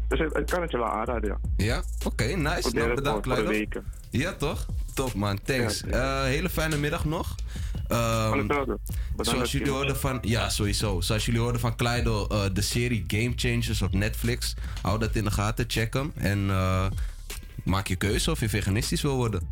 [0.07, 1.65] Dus ik, ik kan het je wel aanraden, ja.
[1.65, 1.81] Ja?
[2.05, 2.69] Oké, nice.
[2.75, 3.83] Nou, bedankt, voor- voor de Leider.
[4.09, 4.65] Ja, toch?
[4.93, 5.39] Top, man.
[5.43, 5.83] Thanks.
[5.83, 7.35] Eh, hele fijne middag nog.
[7.87, 8.79] Bedankt
[9.17, 10.17] zoals jullie hoorden van...
[10.21, 11.01] Ja, sowieso.
[11.01, 14.55] Zoals jullie hoorden van Kleido, eh, de serie Game Changers op Netflix.
[14.81, 16.11] Hou dat in de gaten, check hem.
[16.15, 16.85] En eh,
[17.63, 19.49] maak je keuze of je veganistisch wil worden.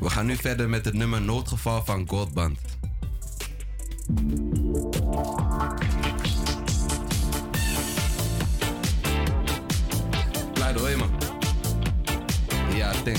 [0.00, 2.58] We gaan nu verder met het nummer Noodgeval van Goldband.
[10.52, 11.06] Kleido, hoor je me?
[12.76, 13.18] Ja, denk.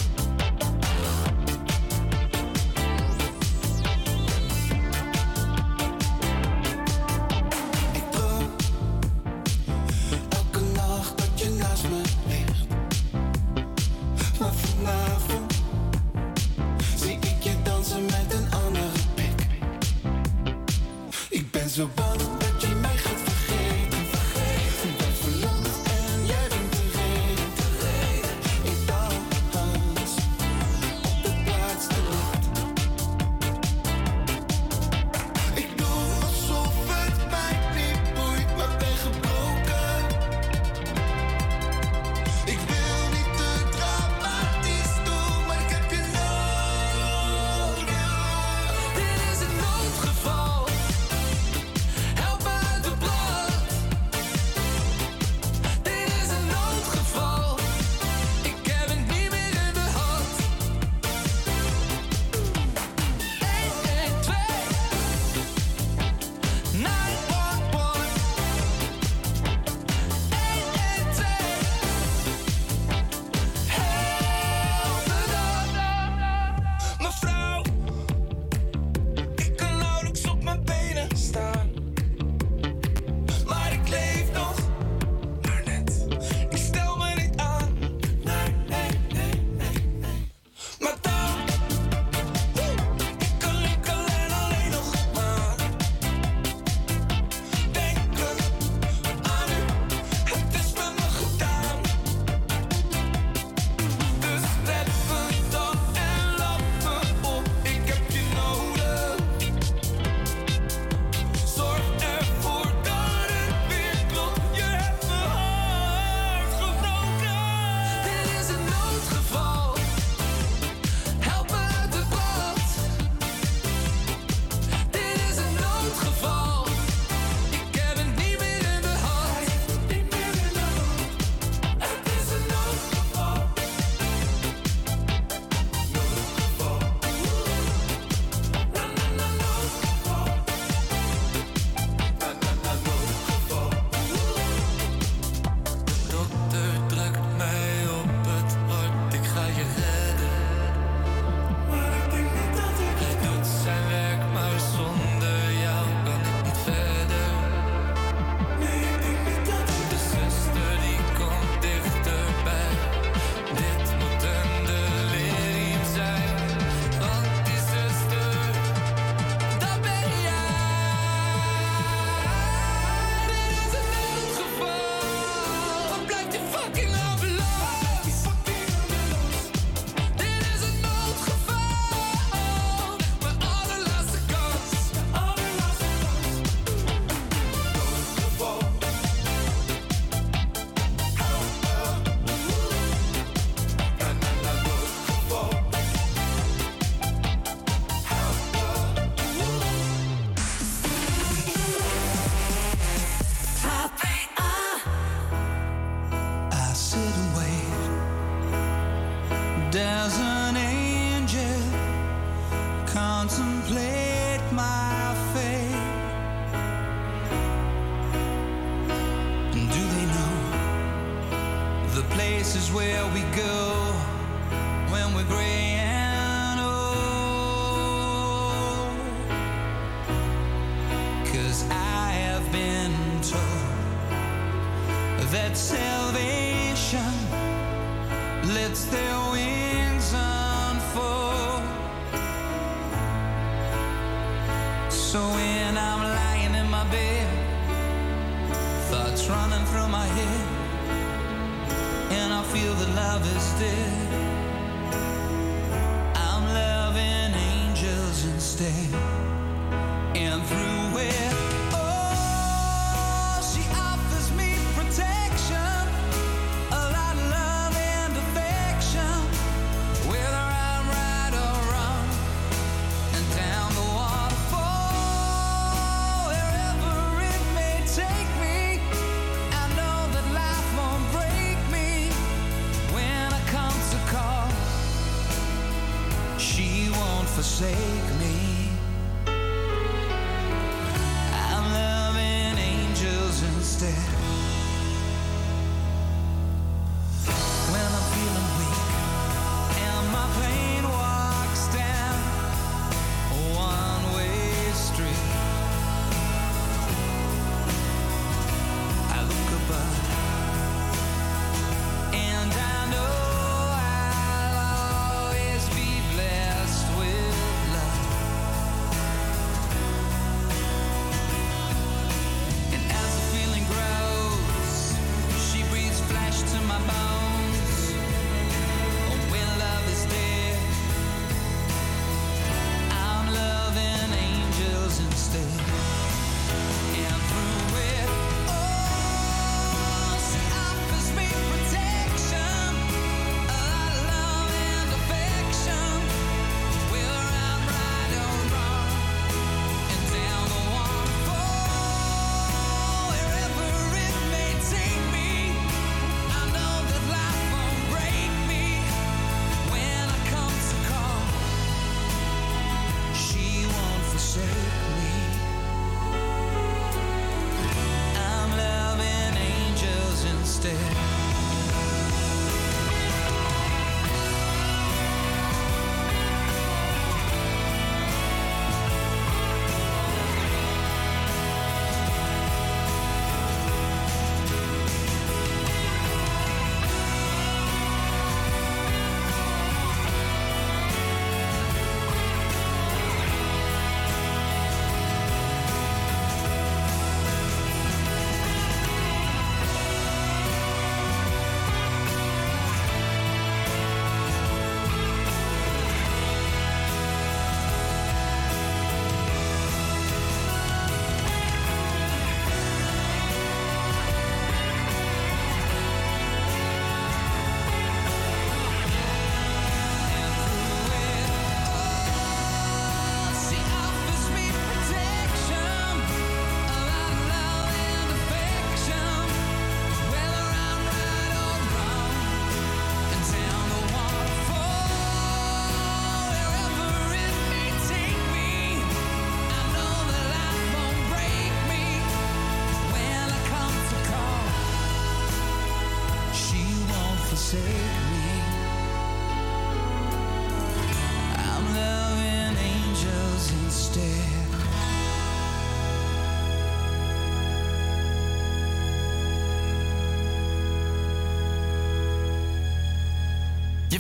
[16.96, 19.48] Zie ik je dansen met een andere pik.
[21.30, 22.37] Ik ben zo bang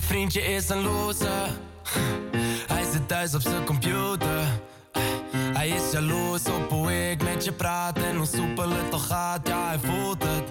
[0.07, 1.47] Vriendje is een loser.
[2.67, 4.43] Hij zit thuis op zijn computer.
[5.33, 9.47] Hij is jaloers op hoe ik met je praat en hoe soepel het toch gaat.
[9.47, 10.43] Ja, hij voelt het.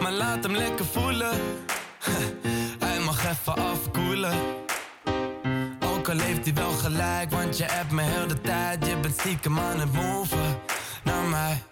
[0.00, 1.40] Maar laat hem lekker voelen.
[2.78, 4.34] Hij mag even afkoelen.
[5.80, 8.86] Ook al heeft hij wel gelijk, want je hebt me heel de tijd.
[8.86, 10.58] Je bent stiekem aan het moven
[11.04, 11.62] naar mij.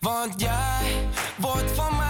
[0.00, 2.05] Want jij wordt van mij.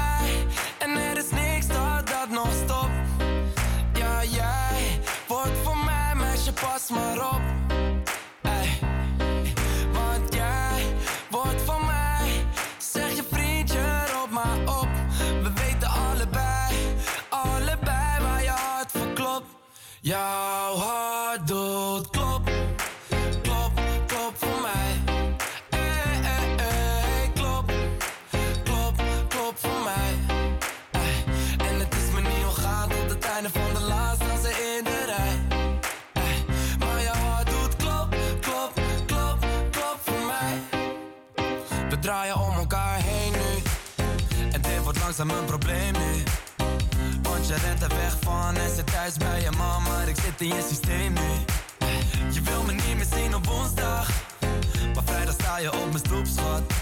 [20.06, 22.50] Jouw hart doet klop,
[23.42, 23.72] klop,
[24.06, 25.14] klop voor mij.
[25.70, 27.30] Hey, hey, hey.
[27.34, 27.72] Klop,
[28.64, 28.94] klop,
[29.28, 30.40] klop voor mij.
[31.68, 35.04] En het is me niet ongaan tot het einde van de laatste als in de
[35.06, 35.62] rij.
[36.78, 38.72] Maar jouw hart doet klop, klop,
[39.06, 39.38] klop,
[39.70, 40.84] klop voor mij.
[41.88, 43.62] We draaien om elkaar heen nu.
[44.52, 46.15] En dit wordt langzaam een probleem nu
[47.46, 50.46] je rent er weg van en zit thuis bij je mama, maar ik zit in
[50.46, 51.30] je systeem nu.
[52.30, 54.08] Je wil me niet meer zien op woensdag,
[54.94, 56.72] maar vrijdag sta je op mijn stoepschot.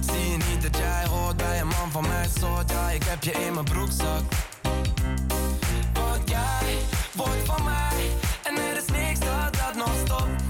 [0.00, 2.70] Zie je niet dat jij hoort bij een man van mijn soort?
[2.70, 4.22] Ja, ik heb je in mijn broekzak.
[5.92, 6.78] Want jij
[7.12, 8.10] wordt van mij
[8.42, 10.42] en er is niks dat dat nog stopt.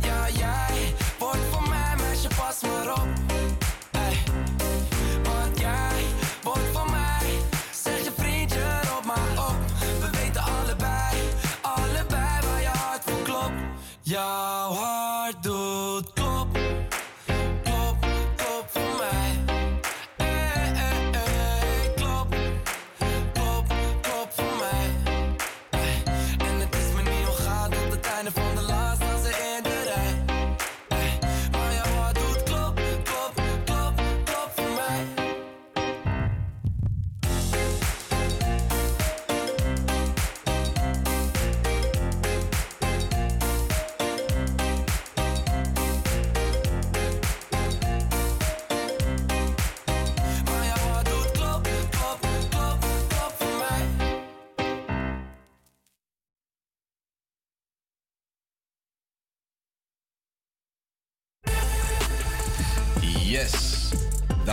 [0.00, 3.21] Ja, jij wordt van mij, meisje, pas maar op.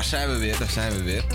[0.09, 1.25] zijn we weer, daar zijn we weer.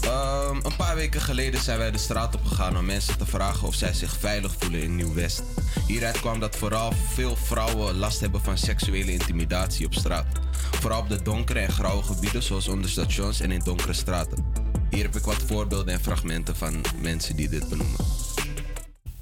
[0.00, 3.66] Ehm, een paar weken geleden zijn wij de straat op gegaan om mensen te vragen
[3.66, 5.42] of zij zich veilig voelen in Nieuw-West.
[5.86, 10.26] Hieruit kwam dat vooral veel vrouwen last hebben van seksuele intimidatie op straat.
[10.70, 14.52] Vooral op de donkere en grauwe gebieden zoals onder stations en in donkere straten.
[14.90, 17.96] Hier heb ik wat voorbeelden en fragmenten van mensen die dit benoemen.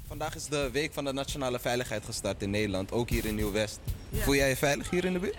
[0.07, 3.79] Vandaag is de week van de nationale veiligheid gestart in Nederland, ook hier in Nieuw-West.
[4.09, 4.23] Ja.
[4.23, 5.37] Voel jij je veilig hier in de buurt?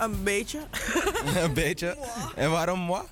[0.00, 0.60] Een beetje.
[1.44, 1.96] een beetje.
[2.36, 3.02] En waarom moi?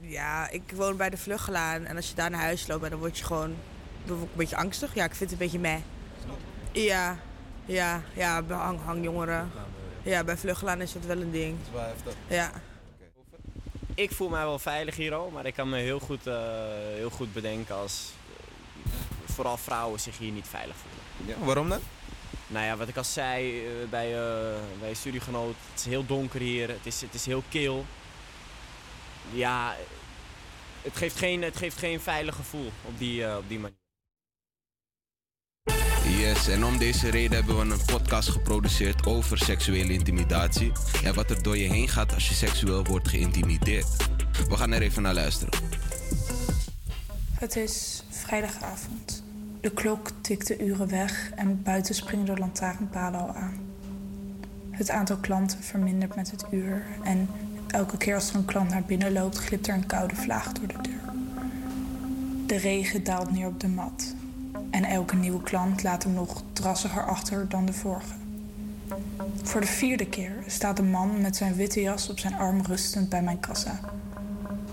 [0.00, 3.18] Ja, ik woon bij de Vluchtelaan en als je daar naar huis loopt, dan word
[3.18, 3.54] je gewoon
[4.04, 4.94] dan word ik een beetje angstig.
[4.94, 5.78] Ja, ik vind het een beetje meh.
[6.72, 7.18] Ja,
[7.66, 9.50] ja, ja, bij hang, hangjongeren.
[10.02, 11.56] Ja, bij Vluchtelaan is dat wel een ding.
[11.58, 12.14] Dat is wel heftig.
[12.26, 12.50] Ja.
[13.94, 16.34] Ik voel mij wel veilig hier al, maar ik kan me heel goed, eh,
[16.94, 18.12] heel goed bedenken als
[19.24, 21.38] vooral vrouwen zich hier niet veilig voelen.
[21.38, 21.80] Ja, waarom dan?
[22.46, 26.06] Nou ja, wat ik al zei eh, bij, eh bij een studiegenoot, het is heel
[26.06, 27.84] donker hier, het is, het is heel kil.
[29.32, 29.76] Ja,
[30.82, 33.76] het geeft geen, het geeft geen veilig gevoel op die, eh, op die manier.
[36.18, 40.72] Yes, en om deze reden hebben we een podcast geproduceerd over seksuele intimidatie
[41.04, 43.96] en wat er door je heen gaat als je seksueel wordt geïntimideerd.
[44.48, 45.58] We gaan er even naar luisteren.
[47.34, 49.23] Het is vrijdagavond.
[49.64, 53.58] De klok tikt de uren weg en buiten springen de lantaarnpalen al aan.
[54.70, 57.28] Het aantal klanten vermindert met het uur en
[57.66, 60.66] elke keer als er een klant naar binnen loopt, glipt er een koude vlaag door
[60.66, 61.12] de deur.
[62.46, 64.14] De regen daalt neer op de mat
[64.70, 68.14] en elke nieuwe klant laat hem nog drassiger achter dan de vorige.
[69.42, 73.08] Voor de vierde keer staat een man met zijn witte jas op zijn arm rustend
[73.08, 73.80] bij mijn kassa.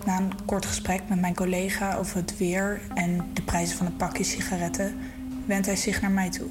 [0.06, 3.96] Na een kort gesprek met mijn collega over het weer en de prijzen van een
[3.96, 4.98] pakje sigaretten,
[5.46, 6.48] wendt hij zich naar mij toe.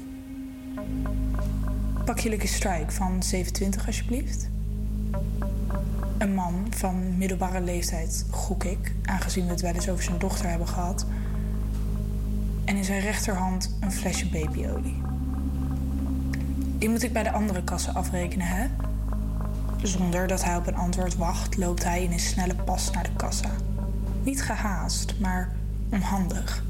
[2.05, 4.49] Pak je Lucky Strike van 27 alsjeblieft?
[6.17, 10.49] Een man van middelbare leeftijd, gok ik, aangezien we het wel eens over zijn dochter
[10.49, 11.05] hebben gehad.
[12.65, 15.01] En in zijn rechterhand een flesje babyolie.
[16.77, 18.67] Die moet ik bij de andere kassen afrekenen, hè?
[19.81, 23.15] Zonder dat hij op een antwoord wacht, loopt hij in een snelle pas naar de
[23.15, 23.51] kassa.
[24.23, 25.55] Niet gehaast, maar
[25.89, 26.63] onhandig.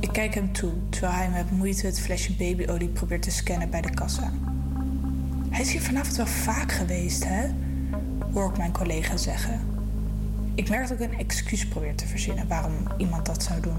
[0.00, 3.80] Ik kijk hem toe terwijl hij met moeite het flesje babyolie probeert te scannen bij
[3.80, 4.32] de kassa.
[5.50, 7.46] Hij is hier vanavond wel vaak geweest, hè?
[8.32, 9.60] Hoor ik mijn collega zeggen.
[10.54, 13.78] Ik merk dat ik een excuus probeer te verzinnen waarom iemand dat zou doen.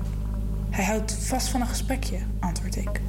[0.70, 3.02] Hij houdt vast van een gesprekje, antwoord ik.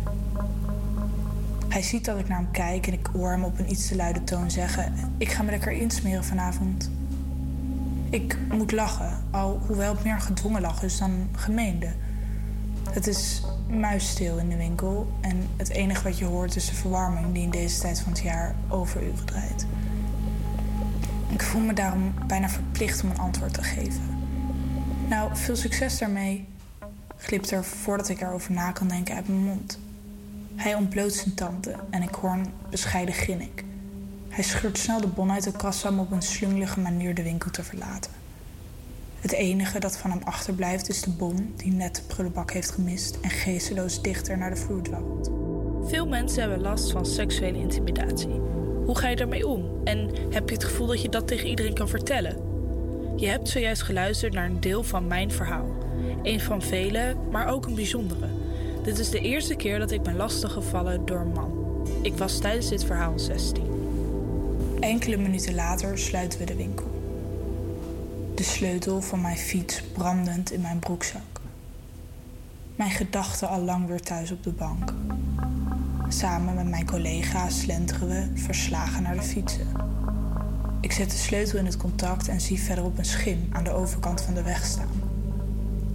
[1.78, 3.96] Hij ziet dat ik naar hem kijk en ik hoor hem op een iets te
[3.96, 6.90] luide toon zeggen: Ik ga me lekker insmeren vanavond.
[8.10, 11.92] Ik moet lachen, al hoewel het meer gedwongen lachen is dan gemeende.
[12.90, 17.32] Het is muisstil in de winkel en het enige wat je hoort is de verwarming
[17.32, 19.66] die in deze tijd van het jaar overuren draait.
[21.28, 24.02] Ik voel me daarom bijna verplicht om een antwoord te geven.
[25.08, 26.48] Nou, veel succes daarmee,
[27.16, 29.78] glipt er voordat ik erover na kan denken uit mijn mond.
[30.58, 33.64] Hij ontbloot zijn tanden en ik hoor een bescheiden grinnik.
[34.28, 37.50] Hij scheurt snel de bon uit de kassa om op een slungelige manier de winkel
[37.50, 38.10] te verlaten.
[39.20, 43.18] Het enige dat van hem achterblijft is de bon die net de prullenbak heeft gemist
[43.20, 45.30] en geesteloos dichter naar de vloer dwarrelt.
[45.88, 48.40] Veel mensen hebben last van seksuele intimidatie.
[48.84, 49.70] Hoe ga je daarmee om?
[49.84, 52.36] En heb je het gevoel dat je dat tegen iedereen kan vertellen?
[53.16, 55.68] Je hebt zojuist geluisterd naar een deel van mijn verhaal.
[56.22, 58.37] Een van vele, maar ook een bijzondere.
[58.82, 61.86] Dit is de eerste keer dat ik ben lastiggevallen door een man.
[62.02, 63.64] Ik was tijdens dit verhaal 16.
[64.80, 66.86] Enkele minuten later sluiten we de winkel.
[68.34, 71.40] De sleutel van mijn fiets brandend in mijn broekzak.
[72.76, 74.94] Mijn gedachten al lang weer thuis op de bank.
[76.08, 79.66] Samen met mijn collega's slenteren we verslagen naar de fietsen.
[80.80, 84.20] Ik zet de sleutel in het contact en zie verderop een schim aan de overkant
[84.20, 85.07] van de weg staan.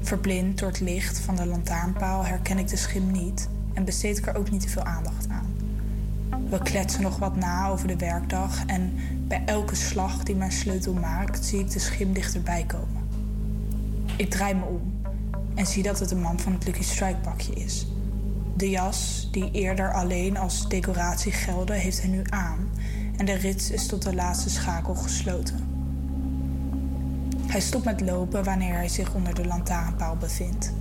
[0.04, 4.28] Verblind door het licht van de lantaarnpaal herken ik de schim niet en besteed ik
[4.28, 5.56] er ook niet te veel aandacht aan.
[6.50, 8.94] We kletsen nog wat na over de werkdag en
[9.28, 13.08] bij elke slag die mijn sleutel maakt, zie ik de schim dichterbij komen.
[14.16, 15.02] Ik draai me om
[15.56, 17.88] en zie dat het een man van het Lucky Strike pakje is.
[18.56, 22.70] De jas, die eerder alleen als decoratie gelde, heeft hij nu aan
[23.18, 25.73] en de rits is tot de laatste schakel gesloten.
[27.54, 30.74] Hij stopt met lopen wanneer hij zich onder de lantaarnpaal bevindt.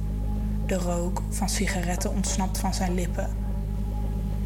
[0.66, 3.30] De rook van sigaretten ontsnapt van zijn lippen.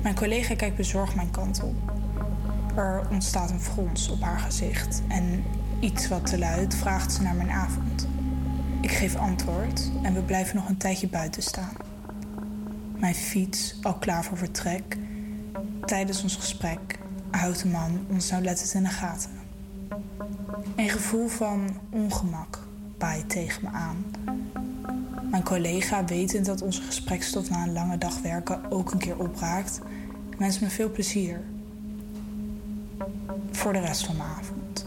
[0.03, 1.75] Mijn collega kijkt bezorgd mijn kant op.
[2.77, 5.45] Er ontstaat een frons op haar gezicht en
[5.81, 8.09] iets wat te luid vraagt ze naar mijn avond.
[8.81, 11.73] Ik geef antwoord en we blijven nog een tijdje buiten staan.
[12.97, 14.97] Mijn fiets al klaar voor vertrek.
[15.85, 16.99] Tijdens ons gesprek
[17.31, 19.36] houdt de man ons nauwlettend in de gaten.
[20.77, 22.59] Een gevoel van ongemak
[22.99, 24.05] baait tegen me aan.
[25.31, 29.81] Mijn collega, wetend dat onze gesprekstof na een lange dag werken ook een keer opraakt,
[30.39, 31.41] wenst me veel plezier.
[33.51, 34.87] Voor de rest van mijn avond.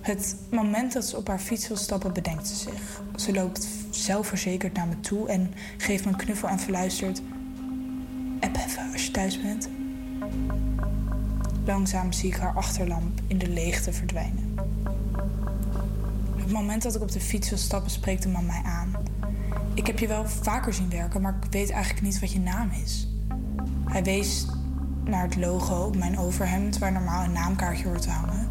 [0.00, 3.02] Het moment dat ze op haar fiets wil stappen, bedenkt ze zich.
[3.16, 7.22] Ze loopt zelfverzekerd naar me toe en geeft me een knuffel en verluistert:
[8.40, 9.68] App even als je thuis bent.
[11.68, 14.54] Langzaam zie ik haar achterlamp in de leegte verdwijnen.
[16.32, 18.94] Op het moment dat ik op de fiets wil stappen, spreekt de man mij aan.
[19.74, 22.70] Ik heb je wel vaker zien werken, maar ik weet eigenlijk niet wat je naam
[22.84, 23.08] is.
[23.84, 24.46] Hij wees
[25.04, 28.48] naar het logo op mijn overhemd, waar normaal een naamkaartje hoort te hangen.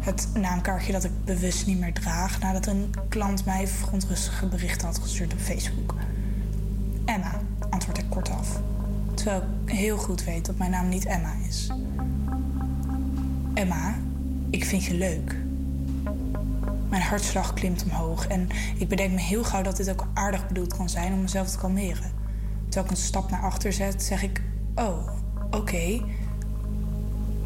[0.00, 4.98] Het naamkaartje dat ik bewust niet meer draag nadat een klant mij verontrustige berichten had
[4.98, 5.94] gestuurd op Facebook.
[7.04, 7.40] Emma,
[7.70, 8.60] antwoord ik kortaf.
[9.14, 11.70] Terwijl ik heel goed weet dat mijn naam niet Emma is.
[13.54, 13.94] Emma,
[14.50, 15.36] ik vind je leuk.
[16.88, 18.48] Mijn hartslag klimt omhoog en
[18.78, 21.58] ik bedenk me heel gauw dat dit ook aardig bedoeld kan zijn om mezelf te
[21.58, 22.12] kalmeren.
[22.62, 24.42] Terwijl ik een stap naar achter zet, zeg ik:
[24.74, 25.08] Oh,
[25.50, 26.00] oké.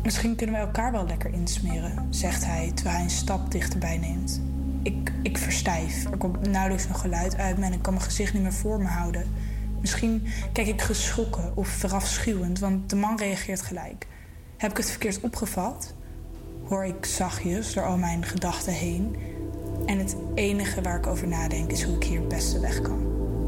[0.03, 4.43] Misschien kunnen we elkaar wel lekker insmeren, zegt hij terwijl hij een stap dichterbij neemt.
[4.83, 6.05] Ik, ik verstijf.
[6.05, 8.79] Er komt nauwelijks nog geluid uit me en ik kan mijn gezicht niet meer voor
[8.79, 9.27] me houden.
[9.81, 14.07] Misschien kijk ik geschrokken of verafschuwend, want de man reageert gelijk.
[14.57, 15.95] Heb ik het verkeerd opgevat?
[16.69, 19.17] Hoor ik zachtjes door al mijn gedachten heen.
[19.87, 23.01] En het enige waar ik over nadenk is hoe ik hier het beste weg kan.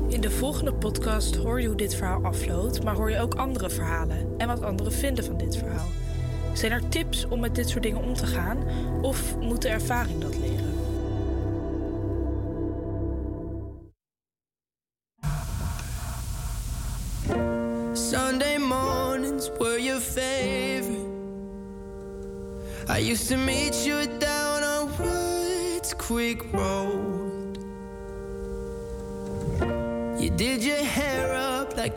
[0.08, 3.70] In de volgende podcast hoor je hoe dit verhaal afloopt, maar hoor je ook andere
[3.70, 5.88] verhalen en wat anderen vinden van dit verhaal.
[6.52, 8.58] Zijn er tips om met dit soort dingen om te gaan
[9.02, 10.57] of moet de ervaring dat leren?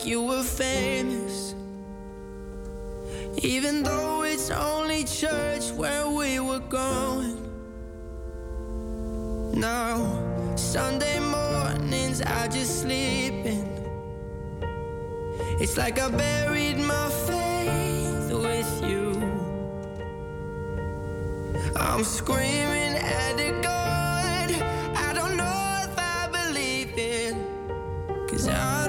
[0.02, 1.54] Like you were famous.
[3.38, 7.38] Even though it's only church where we were going.
[9.54, 9.96] Now,
[10.56, 13.68] Sunday mornings I just sleep in.
[15.60, 19.12] It's like I buried my faith with you.
[21.76, 24.50] I'm screaming at the God.
[24.96, 27.46] I don't know if I believe in.
[28.28, 28.81] Cause I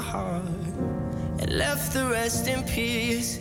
[0.00, 0.42] heart
[1.38, 3.39] and left the rest in pieces.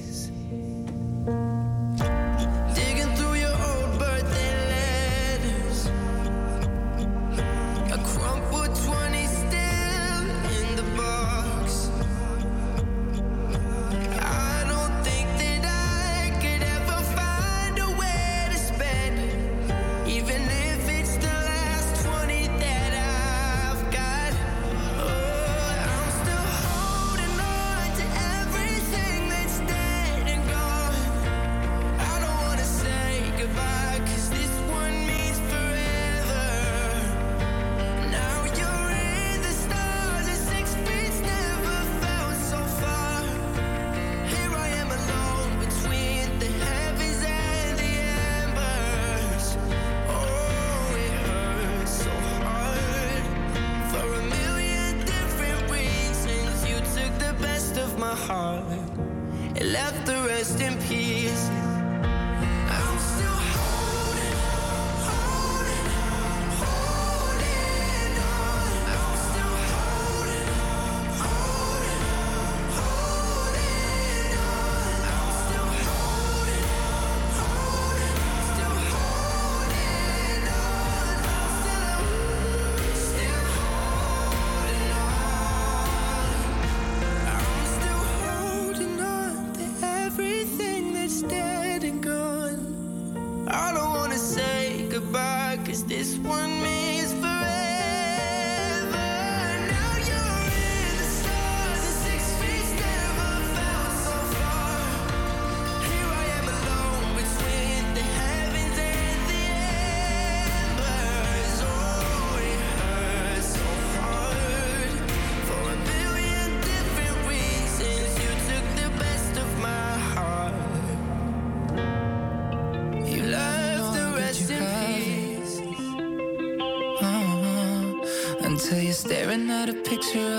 [129.99, 130.38] Picture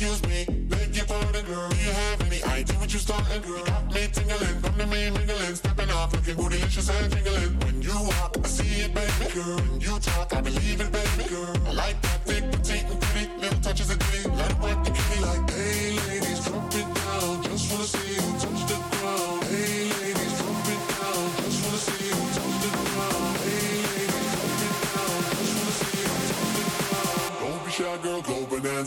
[0.00, 1.68] Excuse me, beg your pardon, girl.
[1.70, 3.64] Do you have any idea what you starting, girl?
[3.64, 7.67] Got me tingling, come to me mingling, stepping off, looking bootylicious and jingling.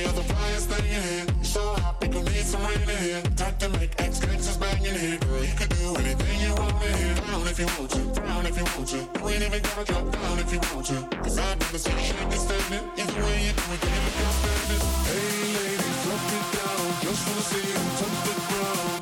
[0.00, 1.44] I must say you're the flyest thing in here.
[1.44, 3.22] So we gon' need some rain in here.
[3.36, 5.18] Time to make ex gangsters bang in here.
[5.18, 7.14] Girl, you could do anything you want in here.
[7.14, 8.96] Down if you want to, down if you want to.
[8.96, 11.16] You ain't even gotta drop down if you want to.
[11.22, 12.84] Cause I'd never see you shaking standing.
[12.96, 14.82] Either way you do it, you never can stand it.
[15.10, 16.86] Hey ladies, drop it down.
[17.04, 18.09] Just wanna see you.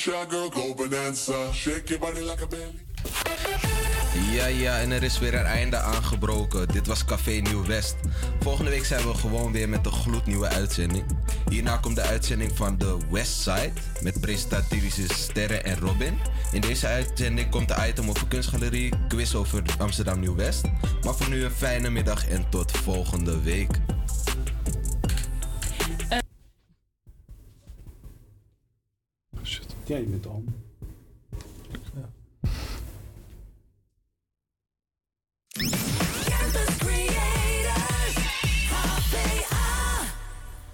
[0.00, 1.98] Shake.
[4.32, 6.68] Ja, ja, en er is weer een einde aangebroken.
[6.68, 7.96] Dit was Café Nieuw West.
[8.40, 11.04] Volgende week zijn we gewoon weer met een gloednieuwe uitzending.
[11.48, 16.18] Hierna komt de uitzending van de Westside met presentatrices Sterre en Robin.
[16.52, 20.64] In deze uitzending komt de item over kunstgalerie, quiz over Amsterdam Nieuw West.
[21.04, 23.70] Maar voor nu een fijne middag en tot volgende week.
[29.90, 30.44] Ja, je bent al.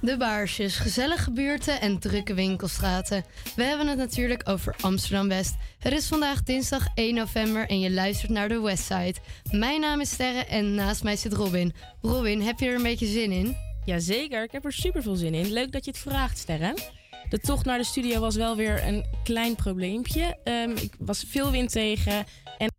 [0.00, 3.24] De baarsjes, gezellige buurten en drukke winkelstraten.
[3.54, 5.54] We hebben het natuurlijk over Amsterdam West.
[5.78, 9.14] Het is vandaag dinsdag 1 november en je luistert naar de Westside.
[9.50, 11.72] Mijn naam is Sterre en naast mij zit Robin.
[12.00, 13.56] Robin, heb je er een beetje zin in?
[13.84, 15.52] Jazeker, ik heb er super veel zin in.
[15.52, 16.74] Leuk dat je het vraagt, Sterren.
[17.28, 20.38] De tocht naar de studio was wel weer een klein probleempje.
[20.44, 22.26] Ehm, ik was veel wind tegen
[22.58, 22.75] en